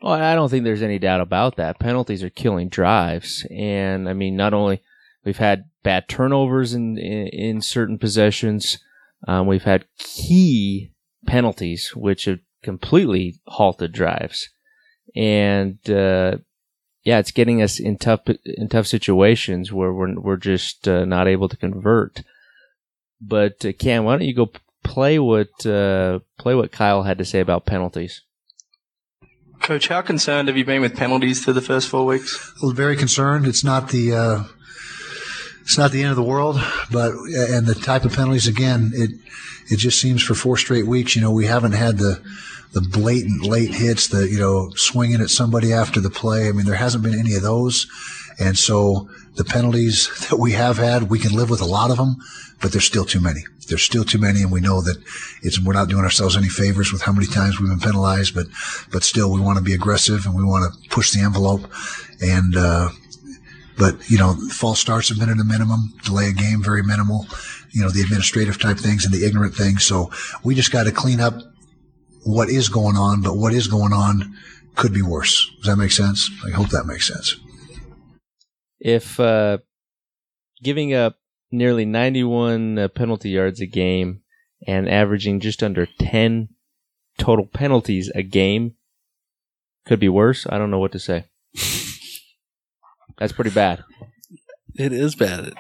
[0.03, 1.79] Well, I don't think there's any doubt about that.
[1.79, 4.83] Penalties are killing drives, and I mean, not only
[5.25, 8.79] we've had bad turnovers in in, in certain possessions,
[9.27, 10.93] um, we've had key
[11.27, 14.51] penalties which have completely halted drives,
[15.17, 16.37] and uh,
[17.05, 21.29] yeah, it's getting us in tough in tough situations where we're we're just uh, not
[21.29, 22.23] able to convert.
[23.21, 24.51] But uh, Cam, why don't you go
[24.83, 28.23] play what uh, play what Kyle had to say about penalties?
[29.61, 32.53] Coach, how concerned have you been with penalties through the first four weeks?
[32.63, 33.47] Well, very concerned.
[33.47, 34.45] It's not the uh,
[35.63, 39.11] it's not the end of the world, but and the type of penalties again, it
[39.71, 42.21] it just seems for four straight weeks, you know, we haven't had the
[42.73, 46.49] the blatant late hits, the you know swinging at somebody after the play.
[46.49, 47.87] I mean, there hasn't been any of those,
[48.39, 51.97] and so the penalties that we have had, we can live with a lot of
[51.97, 52.17] them,
[52.61, 53.45] but there's still too many.
[53.69, 55.03] There's still too many, and we know that
[55.43, 58.47] it's we're not doing ourselves any favors with how many times we've been penalized, but
[58.93, 61.63] but still we want to be aggressive and we want to push the envelope,
[62.21, 62.57] and.
[62.57, 62.91] Uh,
[63.77, 65.93] but you know, false starts have been at a minimum.
[66.05, 67.27] Delay a game, very minimal.
[67.73, 69.85] You know, the administrative type things and the ignorant things.
[69.85, 70.13] So
[70.45, 71.35] we just got to clean up
[72.23, 73.21] what is going on.
[73.21, 74.37] But what is going on
[74.77, 75.51] could be worse.
[75.57, 76.31] Does that make sense?
[76.47, 77.37] I hope that makes sense.
[78.85, 79.59] If uh,
[80.63, 81.17] giving up
[81.51, 84.21] nearly 91 uh, penalty yards a game
[84.67, 86.51] and averaging just under 10
[87.19, 88.75] total penalties a game
[89.87, 91.25] could be worse, I don't know what to say.
[93.19, 93.83] That's pretty bad.
[94.75, 95.55] It is bad.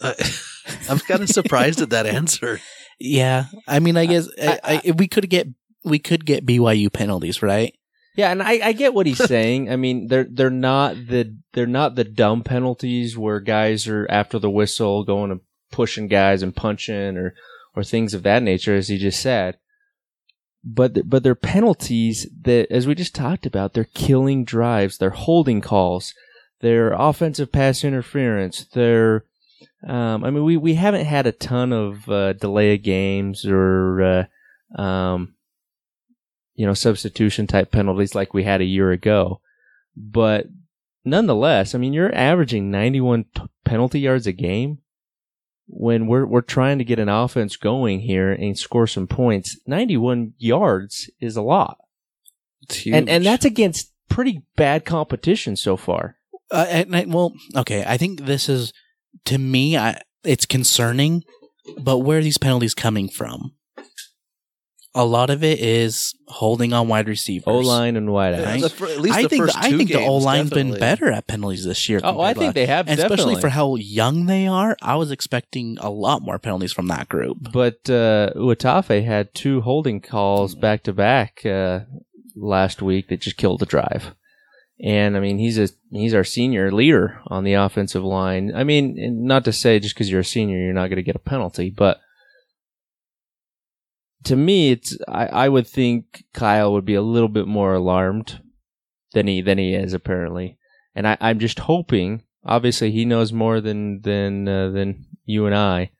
[0.00, 0.14] I,
[0.88, 2.60] I'm kind of surprised at that answer.
[2.98, 5.48] Yeah, I mean, I guess I, I, we could get
[5.84, 7.75] we could get BYU penalties, right?
[8.16, 9.70] Yeah, and I, I get what he's saying.
[9.70, 14.38] I mean, they're they're not the they're not the dumb penalties where guys are after
[14.38, 17.34] the whistle going and pushing guys and punching or
[17.74, 19.58] or things of that nature, as he just said.
[20.64, 25.60] But but they're penalties that, as we just talked about, they're killing drives, they're holding
[25.60, 26.14] calls,
[26.60, 29.24] they're offensive pass interference, they're
[29.86, 34.26] um, I mean, we, we haven't had a ton of uh, delay of games or
[34.76, 35.34] uh, um,
[36.56, 39.40] you know substitution type penalties like we had a year ago,
[39.96, 40.46] but
[41.04, 44.78] nonetheless, I mean, you're averaging 91 p- penalty yards a game
[45.68, 49.58] when we're we're trying to get an offense going here and score some points.
[49.66, 51.78] 91 yards is a lot,
[52.62, 52.94] It's huge.
[52.96, 56.16] and and that's against pretty bad competition so far.
[56.50, 57.84] Uh, and I, well, okay.
[57.86, 58.72] I think this is
[59.24, 59.76] to me.
[59.76, 61.24] I, it's concerning,
[61.80, 63.55] but where are these penalties coming from?
[64.96, 67.44] A lot of it is holding on wide receivers.
[67.46, 68.70] O line and wide Yeah, out.
[68.72, 70.72] the at least I the think first I two think the games, O line's been
[70.72, 72.00] better at penalties this year.
[72.02, 74.76] Oh, I think they have and especially for how young they are.
[74.80, 77.52] I was expecting a lot more penalties from that group.
[77.52, 81.80] But uh, Uhatafe had two holding calls back to back uh,
[82.34, 84.14] last week that just killed the drive.
[84.82, 88.52] And I mean, he's a he's our senior leader on the offensive line.
[88.54, 88.94] I mean,
[89.26, 91.70] not to say just because you're a senior you're not going to get a penalty,
[91.70, 92.00] but
[94.26, 98.40] to me, it's I, I would think Kyle would be a little bit more alarmed
[99.12, 100.58] than he than he is apparently.
[100.94, 102.22] And I, I'm just hoping.
[102.44, 105.90] Obviously, he knows more than than uh, than you and I.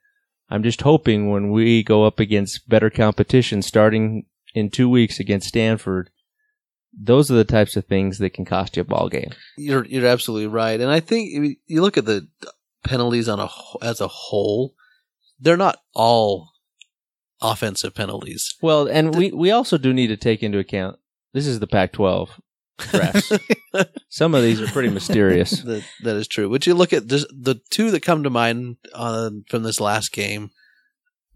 [0.49, 5.49] I'm just hoping when we go up against better competition starting in two weeks against
[5.49, 6.09] Stanford,
[6.97, 9.31] those are the types of things that can cost you a ball game.
[9.57, 12.27] You're you're absolutely right, and I think you look at the
[12.83, 13.47] penalties on a
[13.81, 14.73] as a whole,
[15.39, 16.51] they're not all
[17.41, 18.55] offensive penalties.
[18.61, 20.97] Well, and we, we also do need to take into account
[21.33, 22.41] this is the Pac 12
[22.79, 23.55] refs.
[24.09, 25.61] Some of these are pretty mysterious.
[25.63, 26.49] that that is true.
[26.49, 30.11] But you look at this, the two that come to mind on from this last
[30.11, 30.51] game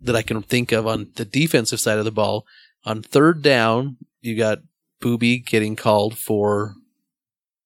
[0.01, 2.45] that I can think of on the defensive side of the ball.
[2.83, 4.59] On third down, you got
[5.01, 6.73] Boobie getting called for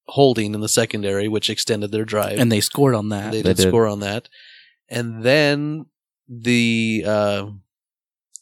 [0.07, 2.37] holding in the secondary, which extended their drive.
[2.37, 3.31] And they scored on that.
[3.31, 3.67] they They did, did.
[3.69, 4.27] score on that.
[4.89, 5.85] And then
[6.27, 7.45] the uh,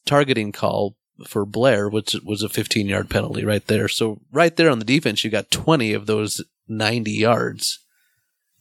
[0.06, 0.96] targeting call
[1.28, 3.88] for Blair, which was a 15 yard penalty right there.
[3.88, 7.80] So right there on the defense, you got 20 of those 90 yards.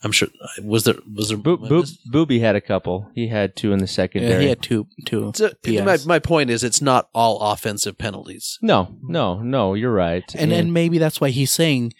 [0.04, 0.28] I'm sure
[0.60, 3.08] was there was there Bo- Bo- Boobie had a couple.
[3.14, 4.42] He had two in the Yeah, secondary.
[4.42, 5.30] he had two two.
[5.36, 5.82] So, PS.
[5.84, 8.58] my my point is it's not all offensive penalties.
[8.60, 9.74] no, no, no.
[9.74, 10.24] You're right.
[10.34, 11.92] and and maybe that's why he's saying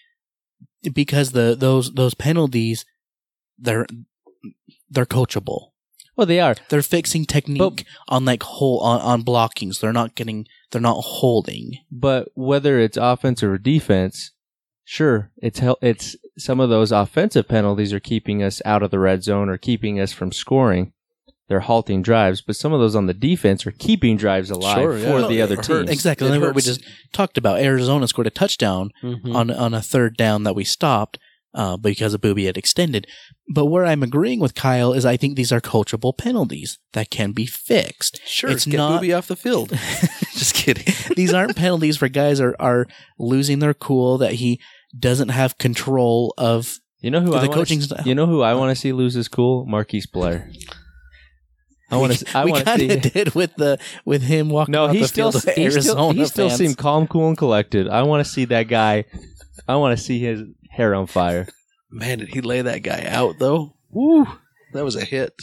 [0.92, 2.84] because the those those penalties
[3.56, 3.86] they're
[4.90, 5.68] they're coachable.
[6.16, 6.56] Well, they are.
[6.68, 9.80] They're fixing technique But- on like whole on, on blockings.
[9.80, 11.72] They're not getting they're not holding.
[11.90, 14.30] But whether it's offense or defense,
[14.84, 19.22] sure, it's it's some of those offensive penalties are keeping us out of the red
[19.22, 20.92] zone or keeping us from scoring.
[21.48, 24.96] They're halting drives, but some of those on the defense are keeping drives alive Sure,
[24.96, 25.04] yeah.
[25.04, 25.68] for No, the it other hurts.
[25.68, 25.88] team.
[25.88, 26.28] Exactly.
[26.28, 26.78] It Like what we hurts.
[26.78, 27.58] just talked about.
[27.60, 29.36] Arizona scored a touchdown Mm-hmm.
[29.36, 31.18] on on a third down that we stopped
[31.54, 33.06] uh, because a Boobie had extended.
[33.52, 37.32] But where I'm agreeing with Kyle is I think these are coachable penalties that can
[37.32, 38.20] be fixed.
[38.26, 39.02] Sure, it's get not.
[39.02, 39.70] Boobie off the field.
[40.32, 40.92] Just kidding.
[41.16, 42.86] these aren't penalties for guys are are
[43.18, 44.60] losing their cool that he
[44.98, 46.78] doesn't have control of.
[47.00, 48.06] You know who The I wanna coaching s- staff.
[48.06, 49.66] You know who I want to see lose his cool?
[49.66, 50.50] Marquise Blair.
[51.90, 52.38] I want to.
[52.38, 52.90] I we want to kind see.
[52.90, 54.72] of did with the with him walking.
[54.72, 57.86] No, he still he still he still seemed calm, cool, and collected.
[57.86, 59.04] I want to see that guy.
[59.68, 61.46] I want to see his hair on fire.
[61.90, 63.74] Man, did he lay that guy out though?
[63.90, 64.26] Woo,
[64.72, 65.34] that was a hit.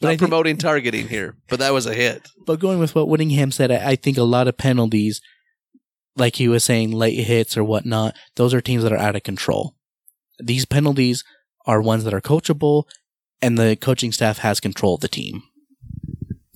[0.00, 2.28] Not think- promoting targeting here, but that was a hit.
[2.46, 5.20] But going with what Whittingham said, I, I think a lot of penalties,
[6.16, 9.22] like he was saying, late hits or whatnot, those are teams that are out of
[9.22, 9.74] control.
[10.38, 11.24] These penalties
[11.66, 12.84] are ones that are coachable,
[13.42, 15.42] and the coaching staff has control of the team.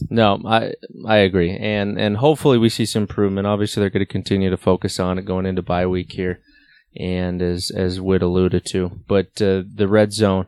[0.08, 0.74] No, I
[1.06, 3.46] I agree, and and hopefully we see some improvement.
[3.46, 6.40] Obviously, they're going to continue to focus on it going into bye week here,
[6.96, 10.46] and as as Whit alluded to, but uh, the red zone,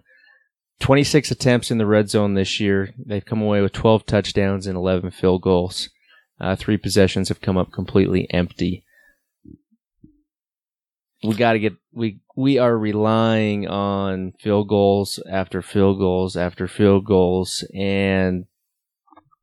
[0.80, 2.94] twenty six attempts in the red zone this year.
[2.98, 5.88] They've come away with twelve touchdowns and eleven field goals.
[6.40, 8.85] Uh, three possessions have come up completely empty.
[11.24, 16.68] we got to get we we are relying on field goals after field goals after
[16.68, 18.44] field goals, and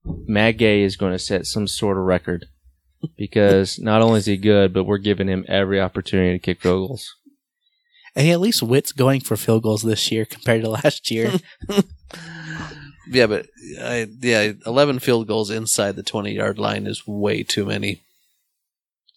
[0.05, 2.45] Matt Gay is going to set some sort of record
[3.17, 6.87] because not only is he good, but we're giving him every opportunity to kick field
[6.87, 7.15] goals.
[8.15, 11.31] Hey, at least Whit's going for field goals this year compared to last year.
[13.11, 13.47] Yeah, but
[13.81, 18.03] I, yeah, eleven field goals inside the twenty yard line is way too many.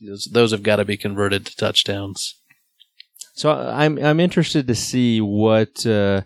[0.00, 2.34] Those, those have got to be converted to touchdowns.
[3.34, 6.22] So I'm I'm interested to see what uh,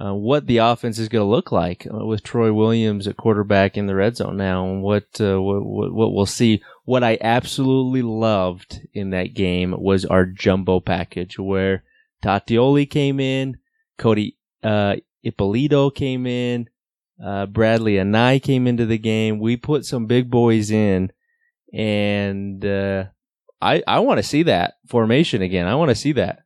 [0.00, 3.76] uh, what the offense is going to look like uh, with Troy Williams at quarterback
[3.76, 6.62] in the red zone now, and what, uh, what what what we'll see.
[6.84, 11.82] What I absolutely loved in that game was our jumbo package, where
[12.22, 13.56] Tauteoli came in,
[13.98, 16.68] Cody uh, Ippolito came in,
[17.22, 19.38] uh, Bradlee Anae came into the game.
[19.38, 21.10] We put some big boys in,
[21.72, 23.04] and uh,
[23.62, 25.66] I I want to see that formation again.
[25.66, 26.40] I want to see that.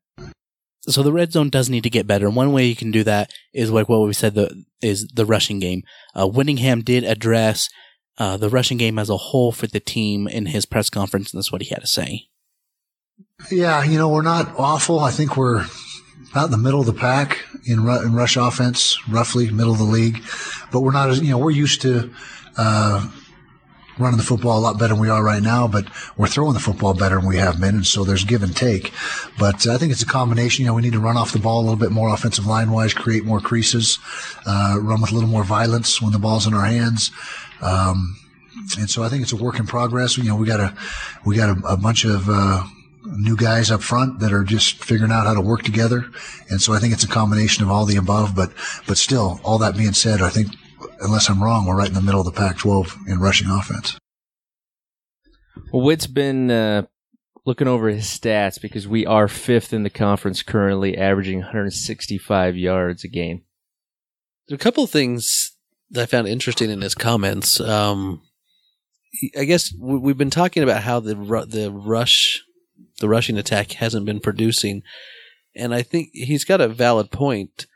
[0.82, 2.26] so the red zone does need to get better.
[2.26, 5.26] And one way you can do that is like what we said the is the
[5.26, 5.82] rushing game.
[6.14, 7.68] Uh, Whittingham did address
[8.18, 11.38] uh, the rushing game as a whole for the team in his press conference, and
[11.38, 12.28] that's what he had to say.
[13.50, 14.98] Yeah, you know, we're not awful.
[15.00, 15.64] I think we're
[16.32, 19.78] about in the middle of the pack in, ru- in rush offense, roughly middle of
[19.78, 20.22] the league.
[20.72, 22.12] But we're not as, you know, we're used to,
[22.56, 23.08] uh,
[23.98, 26.60] running the football a lot better than we are right now, but we're throwing the
[26.60, 27.76] football better than we have been.
[27.76, 28.92] And so there's give and take.
[29.38, 30.62] But uh, I think it's a combination.
[30.62, 32.70] You know, we need to run off the ball a little bit more offensive line
[32.70, 33.98] wise, create more creases,
[34.46, 37.10] uh, run with a little more violence when the ball's in our hands.
[37.62, 38.16] Um,
[38.78, 40.16] and so I think it's a work in progress.
[40.16, 40.74] You know, we got a,
[41.24, 42.64] we got a, a bunch of, uh,
[43.16, 46.04] new guys up front that are just figuring out how to work together.
[46.50, 48.52] And so I think it's a combination of all the above, but,
[48.86, 50.48] but still, all that being said, I think
[51.00, 53.98] unless I'm wrong, we're right in the middle of the Pac 12 in rushing offense.
[55.72, 56.82] Well, Whit's been uh,
[57.44, 63.04] looking over his stats because we are fifth in the conference currently, averaging 165 yards
[63.04, 63.42] a game.
[64.48, 65.52] There are a couple of things
[65.90, 67.60] that I found interesting in his comments.
[67.60, 68.22] Um,
[69.36, 71.14] I guess we- we've been talking about how the
[71.48, 72.42] the rush,
[73.00, 74.82] the rushing attack hasn't been producing,
[75.54, 77.66] and I think he's got a valid point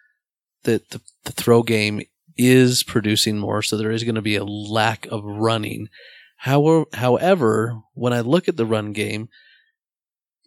[0.64, 2.02] that the, the throw game
[2.36, 5.88] is producing more, so there is going to be a lack of running.
[6.38, 9.28] However, however, when I look at the run game,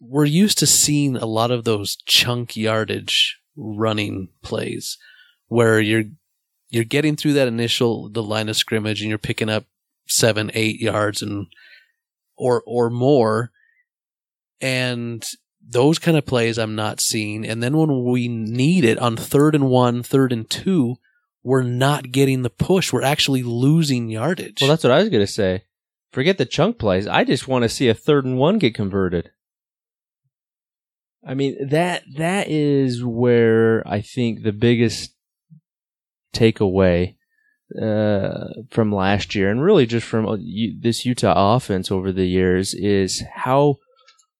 [0.01, 4.97] we're used to seeing a lot of those chunk yardage running plays
[5.47, 6.03] where you're
[6.75, 9.63] you're getting through that initial the line of scrimmage and you're picking up
[10.07, 11.47] seven, eight yards and
[12.35, 13.51] or or more.
[14.59, 15.25] And
[15.65, 17.45] those kind of plays I'm not seeing.
[17.45, 20.97] And then when we need it on third and one, third and two,
[21.43, 22.91] we're not getting the push.
[22.91, 24.59] We're actually losing yardage.
[24.59, 25.63] Well, that's what I was going to say.
[26.11, 27.07] Forget the chunk plays.
[27.07, 29.31] I just want to see a third and one get converted.
[31.25, 35.14] I mean that that is where I think the biggest
[36.35, 37.15] takeaway
[37.81, 40.37] uh, from last year, and really just from uh,
[40.79, 43.77] this Utah offense over the years, is how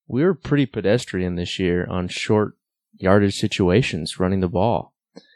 [0.08, 2.54] we were pretty pedestrian this year on short
[2.98, 4.94] yardage situations running the ball.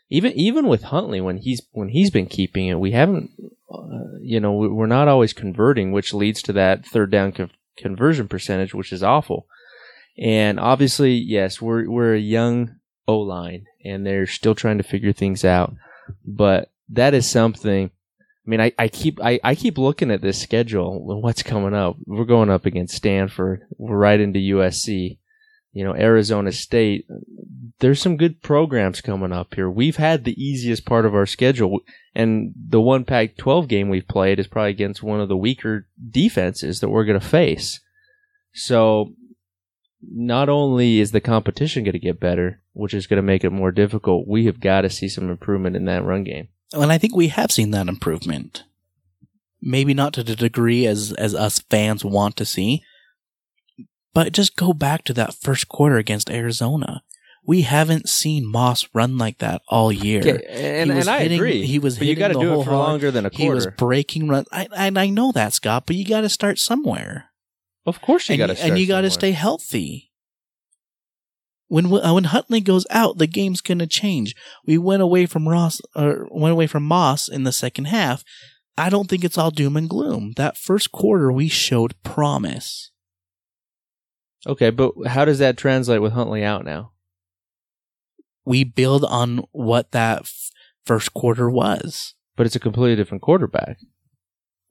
[0.09, 3.31] Even even with Huntley, when he's when he's been keeping it, we haven't.
[3.71, 7.51] Uh, you know, we- we're not always converting, which leads to that third down con-
[7.77, 9.45] conversion percentage, which is awful.
[10.17, 12.75] And obviously, yes, we're we're a young
[13.07, 15.73] O line, and they're still trying to figure things out.
[16.25, 17.89] But that is something.
[17.89, 21.97] I mean, I, I keep I, I keep looking at this schedule what's coming up.
[22.05, 23.61] We're going up against Stanford.
[23.77, 25.19] We're right into USC.
[25.71, 27.05] You know, Arizona State.
[27.79, 29.69] There's some good programs coming up here.
[29.69, 31.79] We've had the easiest part of our schedule,
[32.13, 36.79] and the one Pac-12 game we've played is probably against one of the weaker defenses
[36.79, 37.79] that we're going to face.
[38.53, 39.13] So,
[40.01, 43.51] not only is the competition going to get better, which is going to make it
[43.51, 46.47] more difficult, we have got to see some improvement in that run game.
[46.73, 48.63] And I think we have seen that improvement.
[49.61, 52.81] Maybe not to the degree as as us fans want to see,
[54.13, 57.03] but just go back to that first quarter against Arizona.
[57.45, 60.19] We haven't seen Moss run like that all year.
[60.19, 61.65] Okay, and, He was and I hitting- agree.
[61.65, 62.87] He was but you got to the do whole it for hog.
[62.87, 63.43] longer than a quarter.
[63.43, 64.45] He was breaking run.
[64.51, 67.31] I, and I know that, Scott, but you got to start somewhere.
[67.85, 70.08] of course, you and, got to and you got to stay healthy.
[71.69, 74.35] When uh, when Huntley goes out, the game's gonna change.
[74.65, 78.23] We went away from Ross, or went away from Moss in the second half.
[78.77, 80.33] I don't think it's all doom and gloom.
[80.35, 82.91] That first quarter, we showed promise.
[84.47, 86.91] Okay, but how does that translate with Huntley out now?
[88.45, 90.49] We build on what that f-
[90.85, 92.15] first quarter was.
[92.35, 93.77] But it's a completely different quarterback.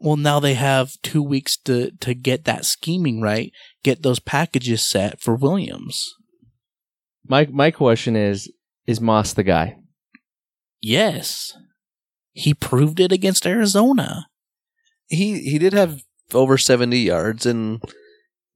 [0.01, 3.53] Well, now they have two weeks to to get that scheming right,
[3.85, 6.15] get those packages set for Williams.
[7.29, 8.51] My my question is:
[8.87, 9.77] Is Moss the guy?
[10.81, 11.57] Yes.
[12.33, 14.29] He proved it against Arizona.
[15.07, 16.03] He he did have
[16.35, 17.83] over 70 yards and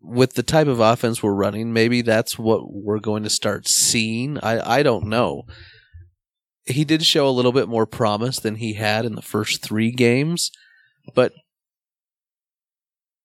[0.00, 4.38] with the type of offense we're running, maybe that's what we're going to start seeing.
[4.38, 5.44] I I don't know.
[6.64, 9.90] He did show a little bit more promise than he had in the first 3
[9.90, 10.50] games,
[11.14, 11.32] but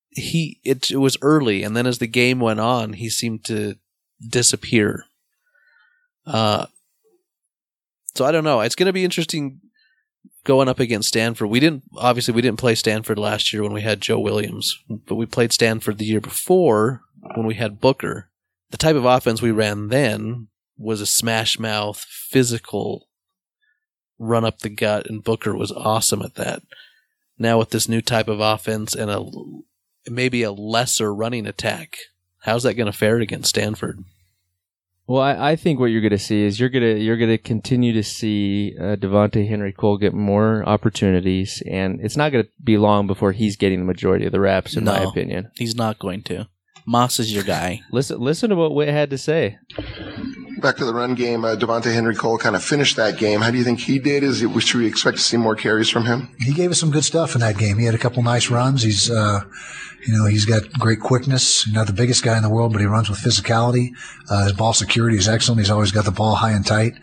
[0.09, 3.75] he it, it was early and then as the game went on, he seemed to
[4.27, 5.05] disappear.
[6.27, 6.67] Uh
[8.15, 8.61] so I don't know.
[8.61, 9.61] It's going to be interesting
[10.43, 11.49] going up against Stanford.
[11.49, 15.15] We didn't obviously we didn't play Stanford last year when we had Joe Williams, but
[15.15, 17.01] we played Stanford the year before
[17.35, 18.29] when we had Booker.
[18.71, 20.47] The type of offense we ran then
[20.77, 23.07] was a smash mouth, physical
[24.19, 26.63] run up the gut, and Booker was awesome at that.
[27.37, 29.23] Now with this new type of offense and a
[30.09, 31.97] maybe a lesser running attack,
[32.39, 34.03] how's that going to fare against Stanford?
[35.07, 37.29] Well, I, I think what you're going to see is you're going to you're going
[37.29, 42.43] to continue to see uh, Devonta'e Henry Cole get more opportunities, and it's not going
[42.43, 45.49] to be long before he's getting the majority of the reps, in my opinion.
[45.55, 46.49] He's not going to.
[46.85, 47.81] Moss is your guy.
[47.91, 49.57] Listen, listen to what Whit had to say.
[50.61, 53.41] Back to the run game, uh, Devonta'e Henry Cole kind of finished that game.
[53.41, 54.23] How do you think he did?
[54.23, 56.33] Is it, should we expect to see more carries from him?
[56.39, 57.77] He gave us some good stuff in that game.
[57.77, 58.83] He had a couple nice runs.
[58.83, 59.41] He's, uh,
[60.07, 61.67] you know, he's got great quickness.
[61.67, 63.89] Not the biggest guy in the world, but he runs with physicality.
[64.29, 65.59] Uh, his ball security is excellent.
[65.59, 66.93] He's always got the ball high and tight,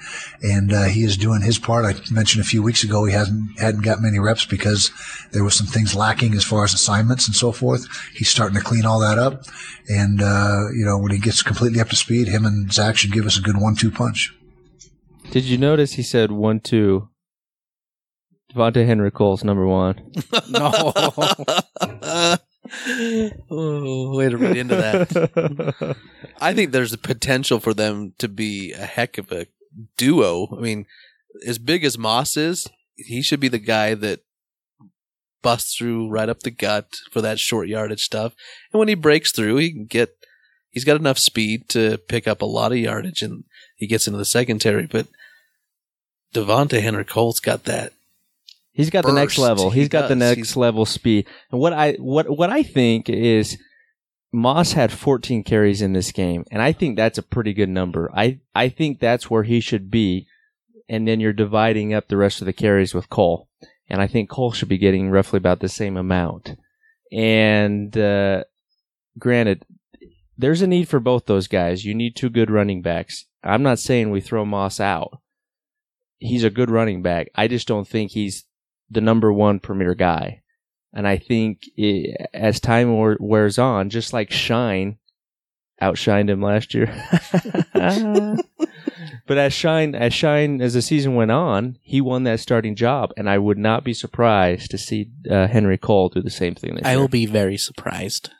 [0.42, 1.84] and uh, he is doing his part.
[1.84, 4.90] I mentioned a few weeks ago he hasn't hadn't got many reps because
[5.32, 7.86] there was some things lacking as far as assignments and so forth.
[8.14, 9.44] He's starting to clean all that up,
[9.88, 13.12] and uh, you know when he gets completely up to speed, him and Zack should
[13.12, 14.34] give us a good one-two punch.
[15.30, 17.10] Did you notice he said one two?
[18.54, 20.12] Devonta'e Henry Cole's number one.
[20.48, 20.92] No.
[23.50, 25.96] oh, way to read into that.
[26.40, 29.46] I think there's a potential for them to be a heck of a
[29.96, 30.48] duo.
[30.56, 30.86] I mean,
[31.46, 34.20] as big as Moss is, he should be the guy that
[35.42, 38.34] busts through right up the gut for that short yardage stuff.
[38.72, 40.16] And when he breaks through, he can get,
[40.70, 43.44] he's got enough speed to pick up a lot of yardage and
[43.76, 44.86] he gets into the secondary.
[44.86, 45.06] But
[46.34, 47.92] Devonta'e Henry Cole's got that.
[48.74, 49.70] He's got the next level.
[49.70, 51.26] He He's got the next He's- level speed.
[51.50, 53.56] And what I what what I think is
[54.32, 58.10] Moss had 14 carries in this game, and I think that's a pretty good number.
[58.14, 60.26] I I think that's where he should be,
[60.88, 63.48] and then you're dividing up the rest of the carries with Cole,
[63.88, 66.56] and I think Cole should be getting roughly about the same amount.
[67.12, 68.42] And uh,
[69.16, 69.64] granted,
[70.36, 71.84] there's a need for both those guys.
[71.84, 73.26] You need two good running backs.
[73.44, 75.20] I'm not saying we throw Moss out.
[76.18, 77.28] He's a good running back.
[77.36, 78.44] I just don't think he's
[78.94, 80.42] the number one premier guy.
[80.92, 84.98] And I think i as time wear- wears on, just like Shyne
[85.82, 86.86] outshined him last year.
[89.26, 93.12] but as Shyne, as Shyne, as the season went on, he won that starting job.
[93.16, 96.76] And I would not be surprised to see uh, Henry Cole do the same thing
[96.76, 97.00] this I year.
[97.00, 98.30] will be very surprised.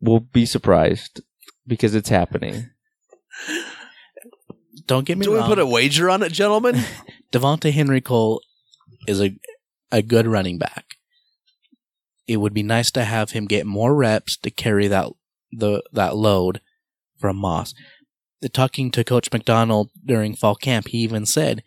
[0.00, 1.22] We'll be surprised
[1.66, 2.70] because it's happening.
[4.86, 5.36] Don't get me wrong.
[5.36, 6.76] Do we put a wager on it, gentlemen?
[7.32, 8.40] Devonta'e Henry Cole
[9.06, 9.36] is a
[9.92, 10.84] a good running back.
[12.26, 15.10] It would be nice to have him get more reps to carry that
[15.52, 16.60] the that load
[17.18, 17.72] from Moss.
[18.52, 21.62] Talking to Coach McDonald during fall camp, he even said,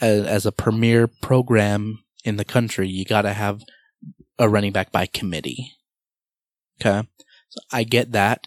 [0.00, 3.62] as, as a premier program in the country, you got to have
[4.38, 5.72] a running back by committee.
[6.80, 7.06] Okay,
[7.50, 8.46] so I get that,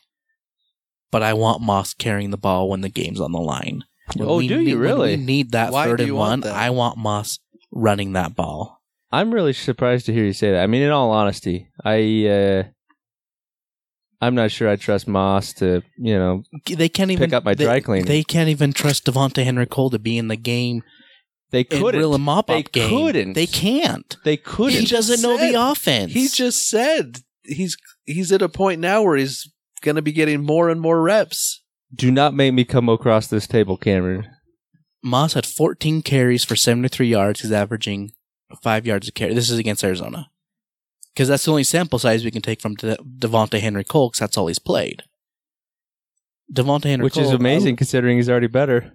[1.11, 3.83] but I want Moss carrying the ball when the game's on the line.
[4.15, 5.17] When Oh, we do you need- when really?
[5.17, 6.39] need that Why third and one.
[6.41, 6.53] that?
[6.55, 7.39] I want Moss
[7.71, 8.81] running that ball.
[9.13, 10.63] I'm really surprised to hear you say that.
[10.63, 12.63] I mean, in all honesty, I uh,
[14.19, 17.53] I'm not sure I trust Moss to you know They can't even Pick up my
[17.53, 18.05] they, dry cleaning.
[18.05, 20.81] They can't even trust Devonta'e Henry Cole to be in the game
[21.51, 22.89] they couldn't real mop They up game.
[22.89, 23.33] couldn't.
[23.33, 24.17] They can't.
[24.23, 24.79] they couldn't.
[24.79, 26.11] He doesn't know the offense.
[26.11, 29.47] He just said he's he's at a point now where he's
[29.81, 31.61] going to be getting more and more reps.
[31.93, 34.27] Do not make me come across this table, Cameron.
[35.03, 37.41] Moss had 14 carries for 73 yards.
[37.41, 38.13] He's averaging
[38.61, 39.33] five yards of carry.
[39.33, 40.29] This is against Arizona.
[41.13, 44.19] Because that's the only sample size we can take from De- Devonta'e Henry Cole, because
[44.19, 45.03] that's all he's played.
[46.51, 47.05] Devonta'e Henry Cole.
[47.05, 48.93] Which Cole, is amazing considering he's already better.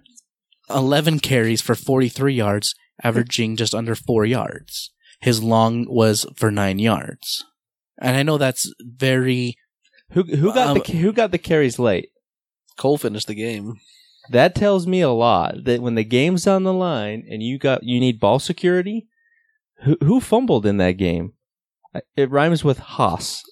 [0.69, 4.91] 11 carries for 43 yards, averaging just under four yards.
[5.21, 7.45] His long was for nine yards.
[7.99, 9.55] And I know that's very,
[10.11, 12.09] Who who got Um, the who got the carries late?
[12.77, 13.75] Cole finished the game.
[14.29, 17.83] That tells me a lot that when the game's on the line and you got
[17.83, 19.07] you need ball security,
[19.81, 21.33] who fumbled in that game?
[22.15, 23.43] It rhymes with Haas.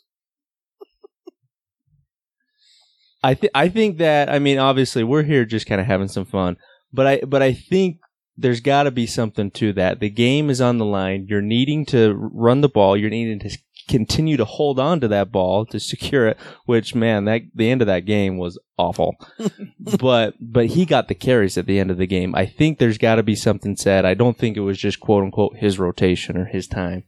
[3.23, 6.25] I think I think that I mean obviously we're here just kind of having some
[6.25, 6.57] fun,
[6.93, 7.97] but I but I think
[8.37, 9.99] there's got to be something to that.
[9.99, 11.25] The game is on the line.
[11.27, 12.95] You're needing to run the ball.
[12.95, 13.57] You're needing to
[13.87, 16.37] continue to hold on to that ball to secure it.
[16.65, 19.15] Which man, that the end of that game was awful.
[19.99, 22.35] but but he got the carries at the end of the game.
[22.35, 24.05] I think there's got to be something said.
[24.05, 27.03] I don't think it was just quote unquote his rotation or his time.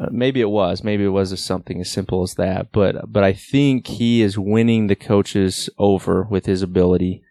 [0.00, 0.84] Uh, maybe it was.
[0.84, 2.70] Maybe it was something as simple as that.
[2.72, 7.22] But but I think he is winning the coaches over with his ability.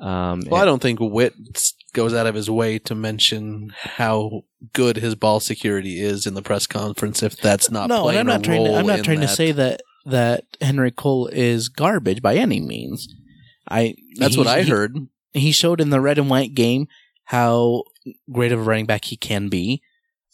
[0.00, 4.42] Um, Well, I don't think Whit s- goes out of his way to mention how
[4.72, 7.22] good his ball security is in the press conference.
[7.22, 8.74] If that's not no, and I'm not a trying to.
[8.74, 13.08] I'm not in trying to say that that Henry Cole is garbage by any means.
[13.68, 14.96] I That's what I heard.
[15.32, 16.88] He showed in the red and white game
[17.24, 17.84] how
[18.30, 19.82] great of a running back he can be.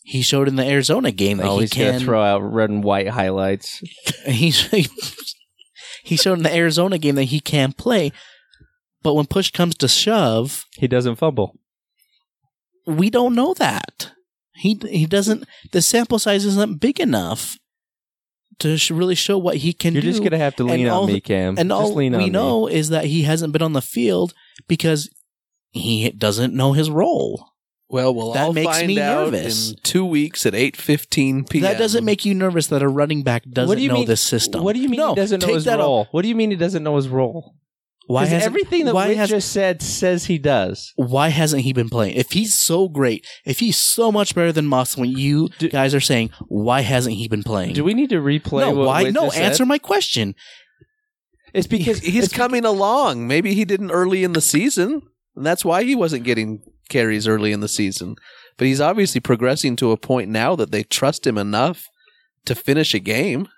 [0.02, 2.00] He showed in the Arizona game that oh, he he's gonna can.
[2.00, 3.78] throw out red and white highlights.
[4.26, 4.50] he
[6.02, 8.12] he showed in the Arizona game that he can play.
[9.06, 11.54] But when push comes to shove, He doesn't fumble.
[12.86, 14.10] we don't know that.
[14.56, 15.44] He he doesn't.
[15.70, 17.56] The sample size isn't big enough
[18.58, 20.00] to sh- really show what he can do.
[20.00, 21.56] You're just gonna have to lean And on all- me, Cam.
[21.56, 22.30] And just all lean on we me.
[22.30, 24.34] know is that he hasn't been on the field
[24.66, 25.08] because
[25.70, 27.46] he doesn't know his role.
[27.88, 29.70] Well, we'll That all makes find me out nervous.
[29.70, 31.62] in two weeks at eight fifteen p.m.
[31.62, 34.06] That doesn't make you nervous that a running back doesn't what do you know mean,
[34.06, 34.64] this system.
[34.64, 36.00] What do you mean No, he doesn't know his role?
[36.00, 36.08] off.
[36.10, 37.54] What do you mean he doesn't know his role?
[38.08, 40.92] Why hasn't everything that why Whit has- just said says he does?
[40.96, 42.14] why hasn't he been playing?
[42.16, 45.94] If he's so great, if he's so much better than Moss, when you Do- guys
[45.94, 47.74] are saying why hasn't he been playing?
[47.74, 49.02] Do we need to replay no, what why?
[49.04, 49.44] Whit no, just said?
[49.44, 50.34] answer my question.
[51.52, 53.26] It's because He's coming along.
[53.26, 55.02] Maybe he didn't early in the season,
[55.34, 58.14] and that's why he wasn't getting carries early in the season.
[58.56, 61.84] But he's obviously progressing to a point now that they trust him enough
[62.44, 63.48] to finish a game.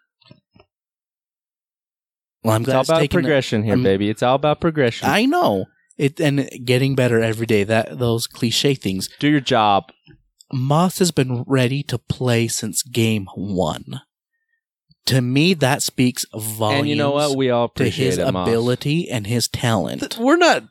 [2.45, 4.09] Well, I'm it's glad all it's about the- progression here, I'm- baby.
[4.11, 5.09] It's all about progression.
[5.09, 5.67] I know
[5.97, 7.65] it, and getting better every day.
[7.65, 9.09] That those cliche things.
[9.19, 9.91] Do your job.
[10.53, 14.01] Moss has been ready to play since game one.
[15.07, 16.81] To me, that speaks volumes.
[16.81, 17.37] And you know what?
[17.37, 18.47] We all to appreciate his it, Moss.
[18.49, 20.01] ability and his talent.
[20.03, 20.65] Th- We're not.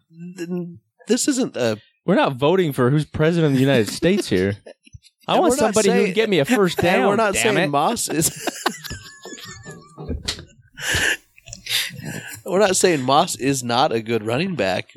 [1.07, 1.79] This isn't a.
[2.05, 4.57] We're not voting for who's president of the United States here.
[5.27, 7.05] I want somebody who can get me a first down.
[7.07, 7.67] we're not saying it.
[7.69, 8.31] Moss is.
[12.45, 14.93] we're not saying Moss is not a good running back.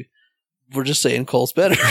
[0.73, 1.81] We're just saying Cole's better.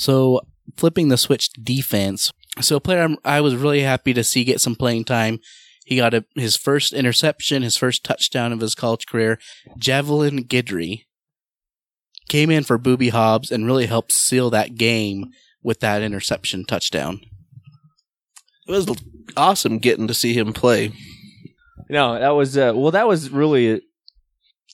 [0.00, 0.40] So
[0.78, 2.32] flipping the switch to defense.
[2.62, 5.40] So a player I'm, I was really happy to see get some playing time.
[5.84, 9.38] He got a, his first interception, his first touchdown of his college career.
[9.76, 11.04] Javelin Guidry
[12.30, 15.26] came in for Boobie Hobbs and really helped seal that game
[15.62, 17.20] with that interception touchdown.
[18.66, 18.86] it was
[19.36, 20.92] awesome getting to see him play.
[21.90, 22.92] No, that was uh, well.
[22.92, 23.80] That was really a,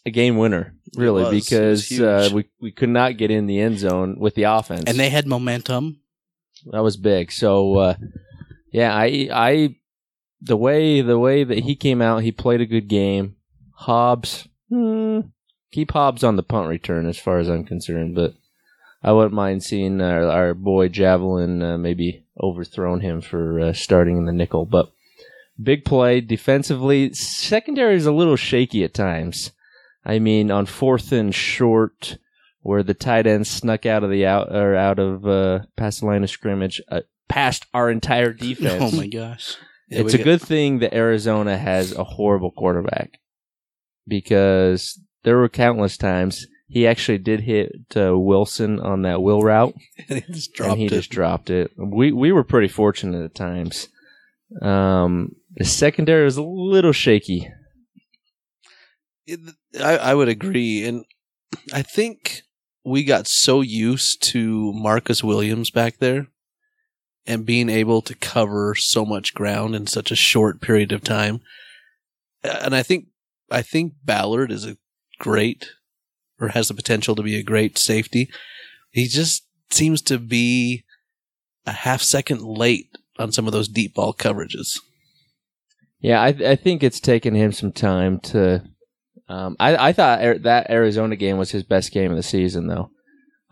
[0.05, 1.33] a game winner, really, was.
[1.35, 2.01] Was because huge.
[2.03, 5.09] uh, we we could not get in the end zone with the offense, And they
[5.09, 6.01] had momentum.
[6.67, 7.33] that was big.
[7.33, 7.95] So uh,
[8.71, 9.77] yeah, I I
[10.43, 13.37] the way the way that he came out, he played a good game.
[13.73, 15.21] Hobbs, hmm,
[15.73, 18.35] keep Hobbs on the punt return as far as I'm concerned, but
[19.03, 24.19] I wouldn't mind seeing our, our boy Javelin uh, maybe overthrown him for uh, starting
[24.19, 24.93] in the nickel, but.
[25.63, 27.13] Big play defensively.
[27.15, 29.53] Secondary is a little shaky at times.
[30.05, 32.19] I mean, on fourth and short,
[32.61, 36.07] where the tight end snuck out of the out or out of uh, past the
[36.07, 38.93] line of scrimmage, uh, past our entire defense.
[38.93, 39.57] Oh my gosh.
[39.89, 43.19] Yeah, it's a got- good thing that Arizona has a horrible quarterback
[44.07, 49.75] because there were countless times he actually did hit uh, Wilson on that will route
[50.09, 50.91] and he just dropped and he it.
[50.91, 51.71] just dropped it.
[51.77, 53.89] We we were pretty fortunate at times.
[54.63, 57.49] Um, the secondary was a little shaky.
[59.27, 59.41] It-
[59.81, 61.05] I, I would agree, and
[61.73, 62.43] I think
[62.85, 66.29] we got so used to Marcus Williams back there
[67.27, 71.41] and being able to cover so much ground in such a short period of time.
[72.43, 73.07] And I think
[73.51, 74.77] I think Ballard is a
[75.19, 75.73] great
[76.41, 78.31] or has the potential to be a great safety.
[78.91, 80.85] He just seems to be
[81.67, 84.79] a half second late on some of those deep ball coverages.
[86.01, 88.63] Yeah, I I think it's taken him some time to.
[89.29, 92.91] Um, I I thought that Arizona game was his best game of the season, though.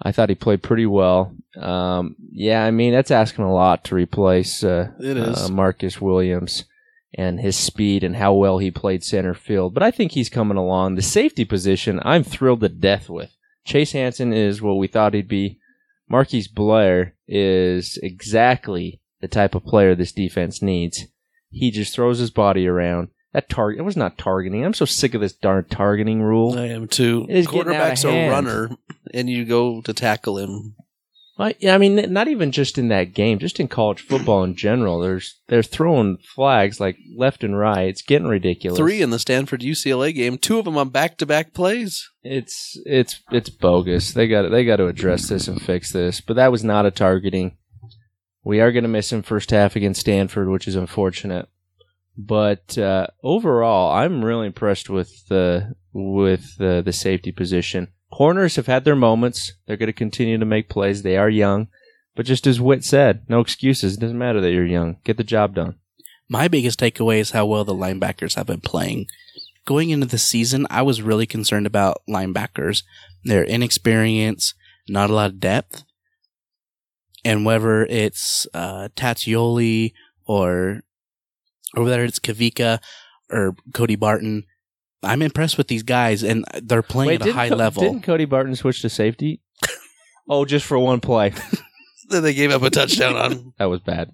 [0.01, 1.35] I thought he played pretty well.
[1.57, 5.39] Um, yeah, I mean that's asking a lot to replace uh, It is.
[5.39, 6.65] uh, Marcus Williams
[7.17, 9.73] and his speed and how well he played center field.
[9.73, 10.97] But I think he's coming along.
[10.97, 13.31] The safety position, I'm thrilled to death with.
[13.65, 15.59] Chase Hansen is what we thought he'd be.
[16.09, 21.05] Marquise Blair is exactly the type of player this defense needs.
[21.55, 23.09] He just throws his body around.
[23.33, 24.65] That target, it was not targeting.
[24.65, 26.57] I'm so sick of this darn targeting rule.
[26.59, 27.27] I am too.
[27.29, 28.31] It is getting out of Quarterback's a hand.
[28.31, 28.71] runner,
[29.13, 30.77] and you go to tackle him.
[31.37, 35.01] I, I mean, not even just in that game, just in college football in general.
[35.01, 37.89] There's they're throwing flags like left and right.
[37.89, 38.79] It's getting ridiculous.
[38.79, 42.09] Three in the Stanford UCLA game, two of them on back to back plays.
[42.23, 44.13] It's it's it's bogus.
[44.13, 46.21] They got they got to address this and fix this.
[46.21, 47.57] But that was not a targeting.
[48.45, 51.49] We are going to miss him first half against Stanford, which is unfortunate.
[52.17, 57.89] But uh, overall, I'm really impressed with the with the, the safety position.
[58.13, 59.55] Corners have had their moments.
[59.67, 61.03] They're going to continue to make plays.
[61.03, 61.69] They are young,
[62.15, 63.97] but just as Whit said, no excuses.
[63.97, 64.99] It doesn't matter that you're young.
[65.05, 65.77] Get the job done.
[66.29, 69.07] My biggest takeaway is how well the linebackers have been playing.
[69.67, 72.83] Going into the season, I was really concerned about linebackers.
[73.25, 74.55] Their inexperience,
[74.89, 75.85] not a lot of depth.
[77.25, 79.93] And whether it's uh, Tauteoli
[80.27, 80.83] or
[81.75, 82.81] or whether it's Kavika
[83.31, 84.45] or Cody Barton,
[85.03, 87.83] I'm impressed with these guys, and they're playing Wait, at a high Co- level.
[87.83, 89.41] Didn't Cody Barton switch to safety?
[90.29, 91.33] oh, just for one play.
[92.09, 93.55] Then they gave up a touchdown on.
[93.59, 94.13] that was bad.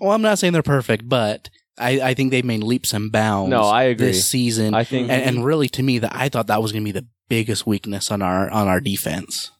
[0.00, 3.50] Well, I'm not saying they're perfect, but I, I think they've made leaps and bounds.
[3.50, 4.06] No, I agree.
[4.06, 6.84] This season, I think and, and really, to me, that I thought that was going
[6.84, 9.50] to be the biggest weakness on our on our defense.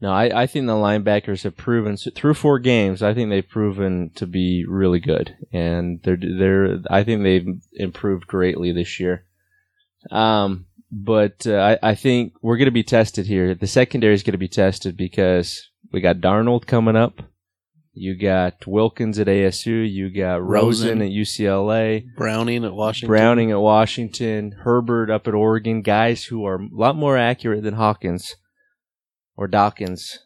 [0.00, 3.02] No, I, I think the linebackers have proven through four games.
[3.02, 6.78] I think they've proven to be really good, and they're they're.
[6.88, 9.24] I think they've improved greatly this year.
[10.12, 13.56] Um, but uh, I I think we're going to be tested here.
[13.56, 17.20] The secondary is going to be tested because we got Darnold coming up.
[17.92, 19.90] You got Wilkins at ASU.
[19.90, 21.02] You got Rosen, Rosen.
[21.02, 22.04] at UCLA.
[22.16, 23.08] Browning at Washington.
[23.08, 27.74] Browning at Washington, Herbert up at Oregon, guys who are a lot more accurate than
[27.74, 28.36] Hawkins
[29.38, 30.18] or Dawkins,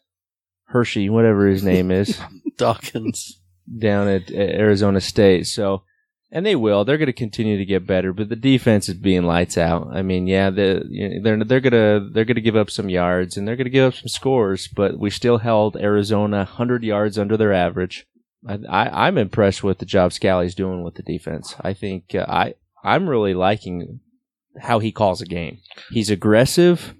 [0.69, 2.19] Hershey, whatever his name is,
[2.57, 3.39] Dawkins.
[3.79, 5.47] down at, at Arizona State.
[5.47, 5.83] So,
[6.31, 6.87] and they will.
[6.87, 9.89] They're going to continue to get better, but the defense is being lights out.
[9.93, 13.37] I mean, yeah, the, you know, they're they're gonna they're gonna give up some yards
[13.37, 17.37] and they're gonna give up some scores, but we still held Arizona hundred yards under
[17.37, 18.07] their average.
[18.49, 21.55] I, I I'm impressed with the job Scalley's doing with the defense.
[21.61, 24.01] I think uh, I I'm really liking
[24.59, 25.59] how he calls a game.
[25.91, 26.95] He's aggressive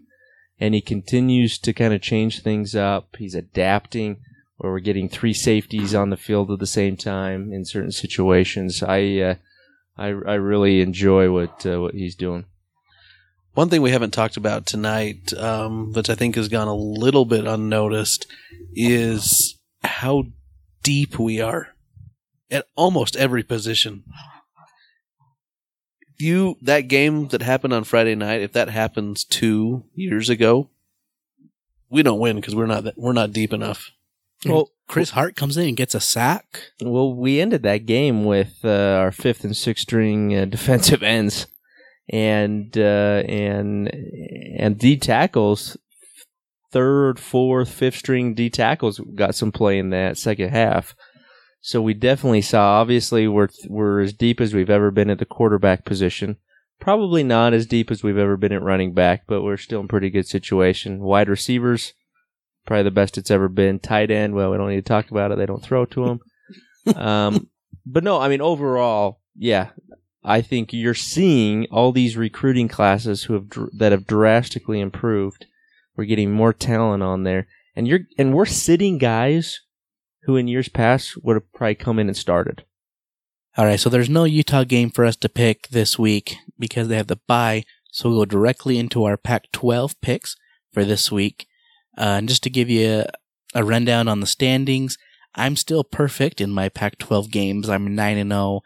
[0.63, 3.17] and he continues to kind of change things up.
[3.19, 4.19] He's adapting
[4.59, 8.81] where we're getting three safeties on the field at the same time in certain situations.
[8.81, 9.35] I uh,
[9.99, 12.45] I, I really enjoy what uh, what he's doing.
[13.55, 17.25] One thing we haven't talked about tonight, um, which I think has gone a little
[17.25, 18.29] bit unnoticed,
[18.73, 20.27] is how
[20.85, 21.75] deep we are
[22.53, 24.05] at almost every position.
[26.19, 30.69] You that game that happened on Friday night, if that happens two years ago,
[31.91, 33.91] we don't win because we're not that, we're not deep enough.
[34.45, 36.73] Well, Chris Hart comes in and gets a sack.
[36.81, 41.47] Well, we ended that game with uh, our fifth and sixth string uh, defensive ends,
[42.09, 43.89] and uh, and
[44.59, 45.77] and D tackles,
[46.73, 50.95] third, fourth, fifth string D tackles got some play in that second half.
[51.65, 52.81] So we definitely saw.
[52.81, 56.37] Obviously, we're we're as deep as we've ever been at the quarterback position.
[56.81, 59.87] Probably not as deep as we've ever been at running back, but we're still in
[59.87, 60.99] pretty good situation.
[60.99, 61.95] Wide receivers,
[62.67, 63.79] probably the best it's ever been.
[63.79, 65.39] Tight end, well, we don't need to talk about it.
[65.39, 66.05] They don't throw to
[66.85, 66.97] them.
[66.97, 67.49] um,
[67.87, 69.69] but no, I mean overall, yeah,
[70.25, 75.47] I think you're seeing all these recruiting classes who have dr- that have drastically improved.
[75.95, 77.47] We're getting more talent on there,
[77.77, 79.61] and you're and we're sitting guys
[80.25, 82.65] who in years past would have probably come in and started.
[83.57, 86.97] All right, so there's no Utah game for us to pick this week because they
[86.97, 87.65] have the bye.
[87.91, 90.37] So we'll go directly into our Pac-12 picks
[90.73, 91.47] for this week.
[91.99, 93.05] Uh, and just to give you
[93.55, 94.97] a rundown on the standings,
[95.35, 97.69] I'm still perfect in my Pac-12 games.
[97.69, 98.61] I'm nine and zero,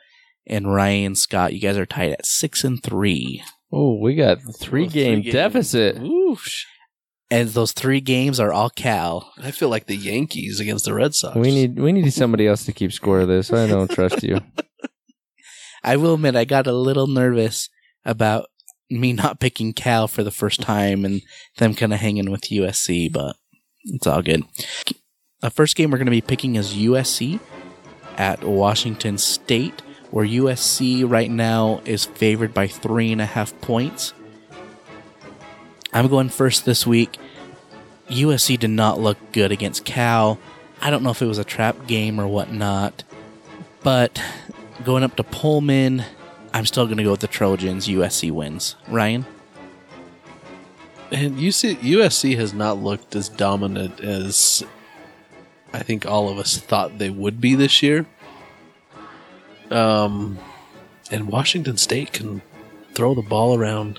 [0.46, 3.42] and Ryan and Scott, you guys are tied at six and three.
[3.72, 5.32] Oh, we got three Oh, game three-game.
[5.32, 5.98] deficit.
[5.98, 6.64] Whoosh.
[7.30, 9.32] And those three games are all Cal.
[9.38, 11.36] I feel like the Yankees against the Red Sox.
[11.36, 13.52] We need we need somebody else to keep score of this.
[13.52, 14.40] I don't trust you.
[15.84, 17.68] I will admit I got a little nervous
[18.04, 18.46] about
[18.90, 21.22] me not picking Cal for the first time and
[21.58, 23.36] them kind of hanging with USC, but
[23.84, 24.44] it's all good.
[25.40, 27.40] The first game we're going to be picking is USC
[28.16, 34.12] at Washington State, where USC right now is favored by three and a half points.
[35.96, 37.16] I'm going first this week.
[38.10, 40.38] USC did not look good against Cal.
[40.82, 43.02] I don't know if it was a trap game or whatnot,
[43.82, 44.22] but
[44.84, 46.04] going up to Pullman,
[46.52, 47.88] I'm still going to go with the Trojans.
[47.88, 48.76] USC wins.
[48.88, 49.24] Ryan?
[51.10, 54.62] And UC, USC has not looked as dominant as
[55.72, 58.04] I think all of us thought they would be this year.
[59.70, 60.38] Um,
[61.10, 62.42] And Washington State can
[62.92, 63.98] throw the ball around.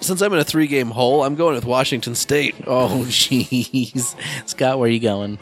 [0.00, 2.54] Since I'm in a three game hole, I'm going with Washington State.
[2.66, 4.14] Oh, jeez.
[4.48, 5.38] Scott, where are you going?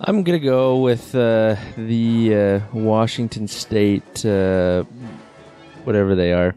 [0.00, 4.84] I'm gonna go with uh, the uh, Washington State, uh,
[5.84, 6.54] whatever they are,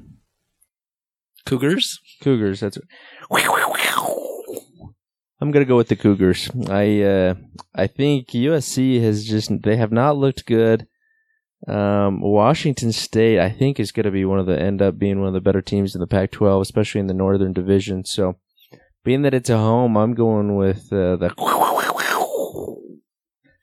[1.46, 2.00] Cougars?
[2.22, 2.60] Cougars.
[2.60, 2.78] That's.
[5.40, 6.50] I'm gonna go with the Cougars.
[6.70, 7.36] I uh,
[7.74, 10.88] I think USC has just they have not looked good.
[11.68, 15.20] Um, Washington State, I think, is going to be one of the end up being
[15.20, 18.06] one of the better teams in the Pac-12, especially in the Northern Division.
[18.06, 18.38] So,
[19.04, 21.34] being that it's a home, I'm going with uh, the.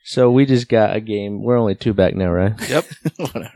[0.06, 1.42] So we just got a game.
[1.42, 2.52] We're only two back now, right?
[2.68, 2.84] Yep.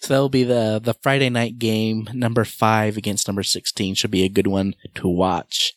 [0.00, 3.94] So that'll be the the Friday night game, number five against number sixteen.
[3.94, 5.74] Should be a good one to watch.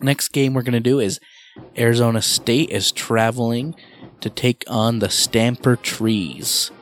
[0.00, 1.20] Next game we're gonna do is
[1.78, 3.76] Arizona State is traveling
[4.20, 6.72] to take on the Stamper Trees.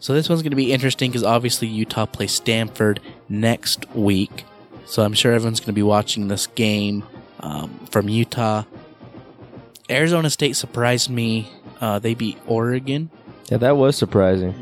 [0.00, 4.44] So this one's gonna be interesting because obviously Utah plays Stanford next week.
[4.86, 7.04] So I'm sure everyone's gonna be watching this game
[7.40, 8.64] um, from Utah.
[9.90, 11.50] Arizona State surprised me.
[11.80, 13.10] Uh, they beat Oregon.
[13.50, 14.54] Yeah, that was surprising.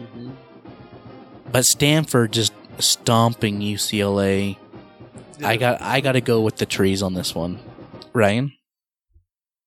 [1.50, 4.56] But Stanford just stomping UCLA.
[5.42, 7.58] I got I got to go with the trees on this one.
[8.12, 8.52] Ryan,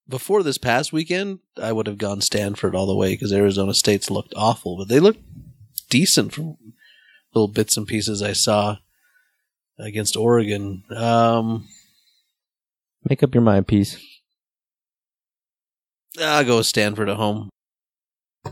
[0.08, 4.10] Before this past weekend, I would have gone Stanford all the way because Arizona State's
[4.10, 5.20] looked awful, but they looked
[5.90, 6.56] decent from
[7.34, 8.76] little bits and pieces I saw
[9.78, 10.84] against Oregon.
[10.96, 11.68] Um,
[13.08, 13.98] Make up your mind, piece.
[16.20, 17.48] I'll go with Stanford at home.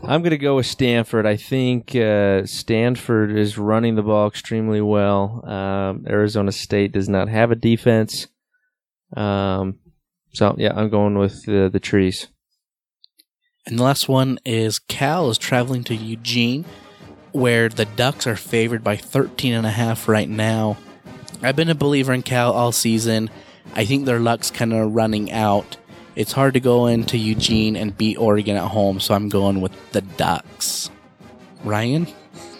[0.03, 1.25] I'm going to go with Stanford.
[1.25, 5.43] I think uh, Stanford is running the ball extremely well.
[5.49, 8.27] Um, Arizona State does not have a defense.
[9.17, 9.79] Um,
[10.33, 12.27] so, yeah, I'm going with uh, the trees.
[13.65, 16.65] and the last one is Cal is traveling to Eugene,
[17.31, 20.77] where the Ducks are favored by 13 and a half right now.
[21.41, 23.29] I've been a believer in Cal all season.
[23.73, 25.77] I think their luck's kind of running out.
[26.15, 29.71] It's hard to go into Eugene and beat Oregon at home, so I'm going with
[29.91, 30.89] the Ducks.
[31.63, 32.07] Ryan?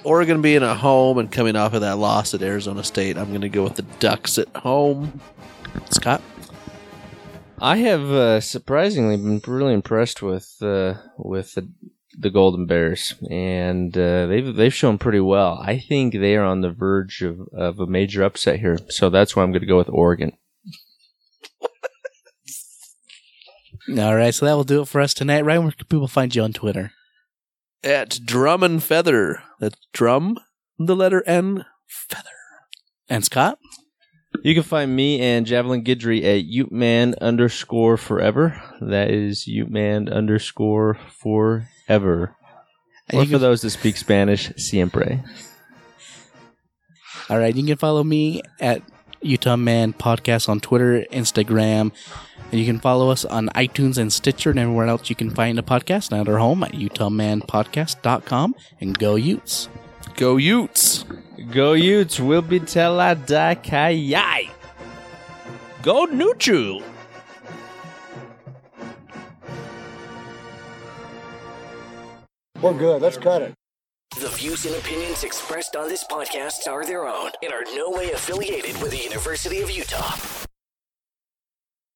[0.04, 3.42] Oregon being at home and coming off of that loss at Arizona State, I'm going
[3.42, 5.20] to go with the Ducks at home.
[5.90, 6.22] Scott?
[7.62, 11.70] I have uh, surprisingly been really impressed with uh, with the,
[12.18, 15.62] the Golden Bears, and uh, they've they've shown pretty well.
[15.64, 19.36] I think they are on the verge of, of a major upset here, so that's
[19.36, 20.34] why I'm going to go with Oregon.
[23.98, 25.46] All right, so that will do it for us tonight.
[25.46, 26.92] Ryan, where can people find you on Twitter?
[27.84, 29.44] At Drum and Feather.
[29.60, 30.38] That's drum,
[30.78, 32.30] the letter N, feather.
[33.08, 33.58] And Scott?
[34.44, 38.62] You can find me and Javelin Guidry at Uteman underscore forever.
[38.80, 41.68] That is Uteman underscore forever.
[41.90, 45.24] And Or you for can- those that speak Spanish, siempre.
[47.30, 48.82] All right, you can follow me at
[49.22, 51.92] Utah Man Podcast on Twitter, Instagram,
[52.52, 55.60] and you can follow us on iTunes and Stitcher and everywhere else you can find
[55.60, 59.70] a podcast and at our home at UtahManPodcast.com and go Utes.
[60.16, 61.06] Go Utes.
[61.52, 64.50] Go Utes, We'll be teladakayai.
[65.84, 66.82] Go neutral.
[72.62, 73.02] We're good.
[73.02, 73.54] Let's cut it.
[74.20, 78.12] The views and opinions expressed on this podcast are their own and are no way
[78.12, 80.16] affiliated with the University of Utah.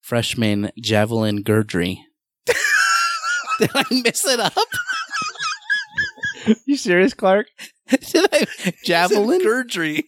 [0.02, 1.98] Freshman Javelin Gurdry.
[2.46, 4.54] Did I mess it up?
[6.66, 7.48] You serious, Clark?
[7.90, 8.46] Did I?
[8.86, 9.42] Javelin?
[9.42, 10.04] Gurdry.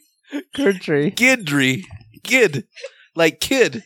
[0.55, 1.13] Gurdry.
[1.13, 1.83] Gidry.
[2.23, 2.65] Gid.
[3.13, 3.83] Like kid.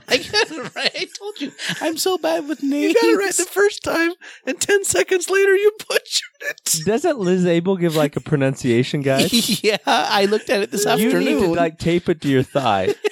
[0.08, 0.90] I got it right.
[0.94, 1.52] I told you.
[1.80, 2.94] I'm so bad with names.
[2.94, 4.12] You got it right the first time,
[4.46, 6.80] and 10 seconds later, you butchered it.
[6.84, 9.32] Doesn't Liz Abel give like a pronunciation guide?
[9.62, 11.22] yeah, I looked at it this afternoon.
[11.22, 12.94] you need to like tape it to your thigh.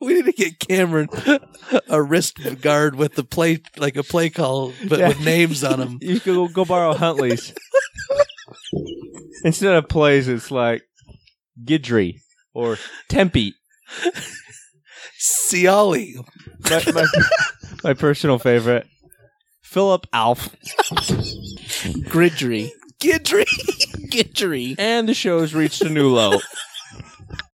[0.00, 1.08] We need to get Cameron
[1.88, 5.08] a wrist guard with the play, like a play call, but Yeah.
[5.08, 5.98] with names on them.
[6.00, 7.52] You can go, go borrow Huntley's.
[9.42, 10.82] Instead of plays, it's like
[11.64, 12.20] Gidry
[12.54, 12.78] or
[13.08, 13.54] Tempe.
[15.18, 16.24] Siale.
[16.70, 17.06] My, my,
[17.84, 18.86] my personal favorite.
[19.62, 20.54] Philip Alf.
[22.08, 22.70] Gridry.
[23.00, 23.44] Gidry.
[24.10, 24.74] Gidry.
[24.78, 26.38] And the show's reached a new low.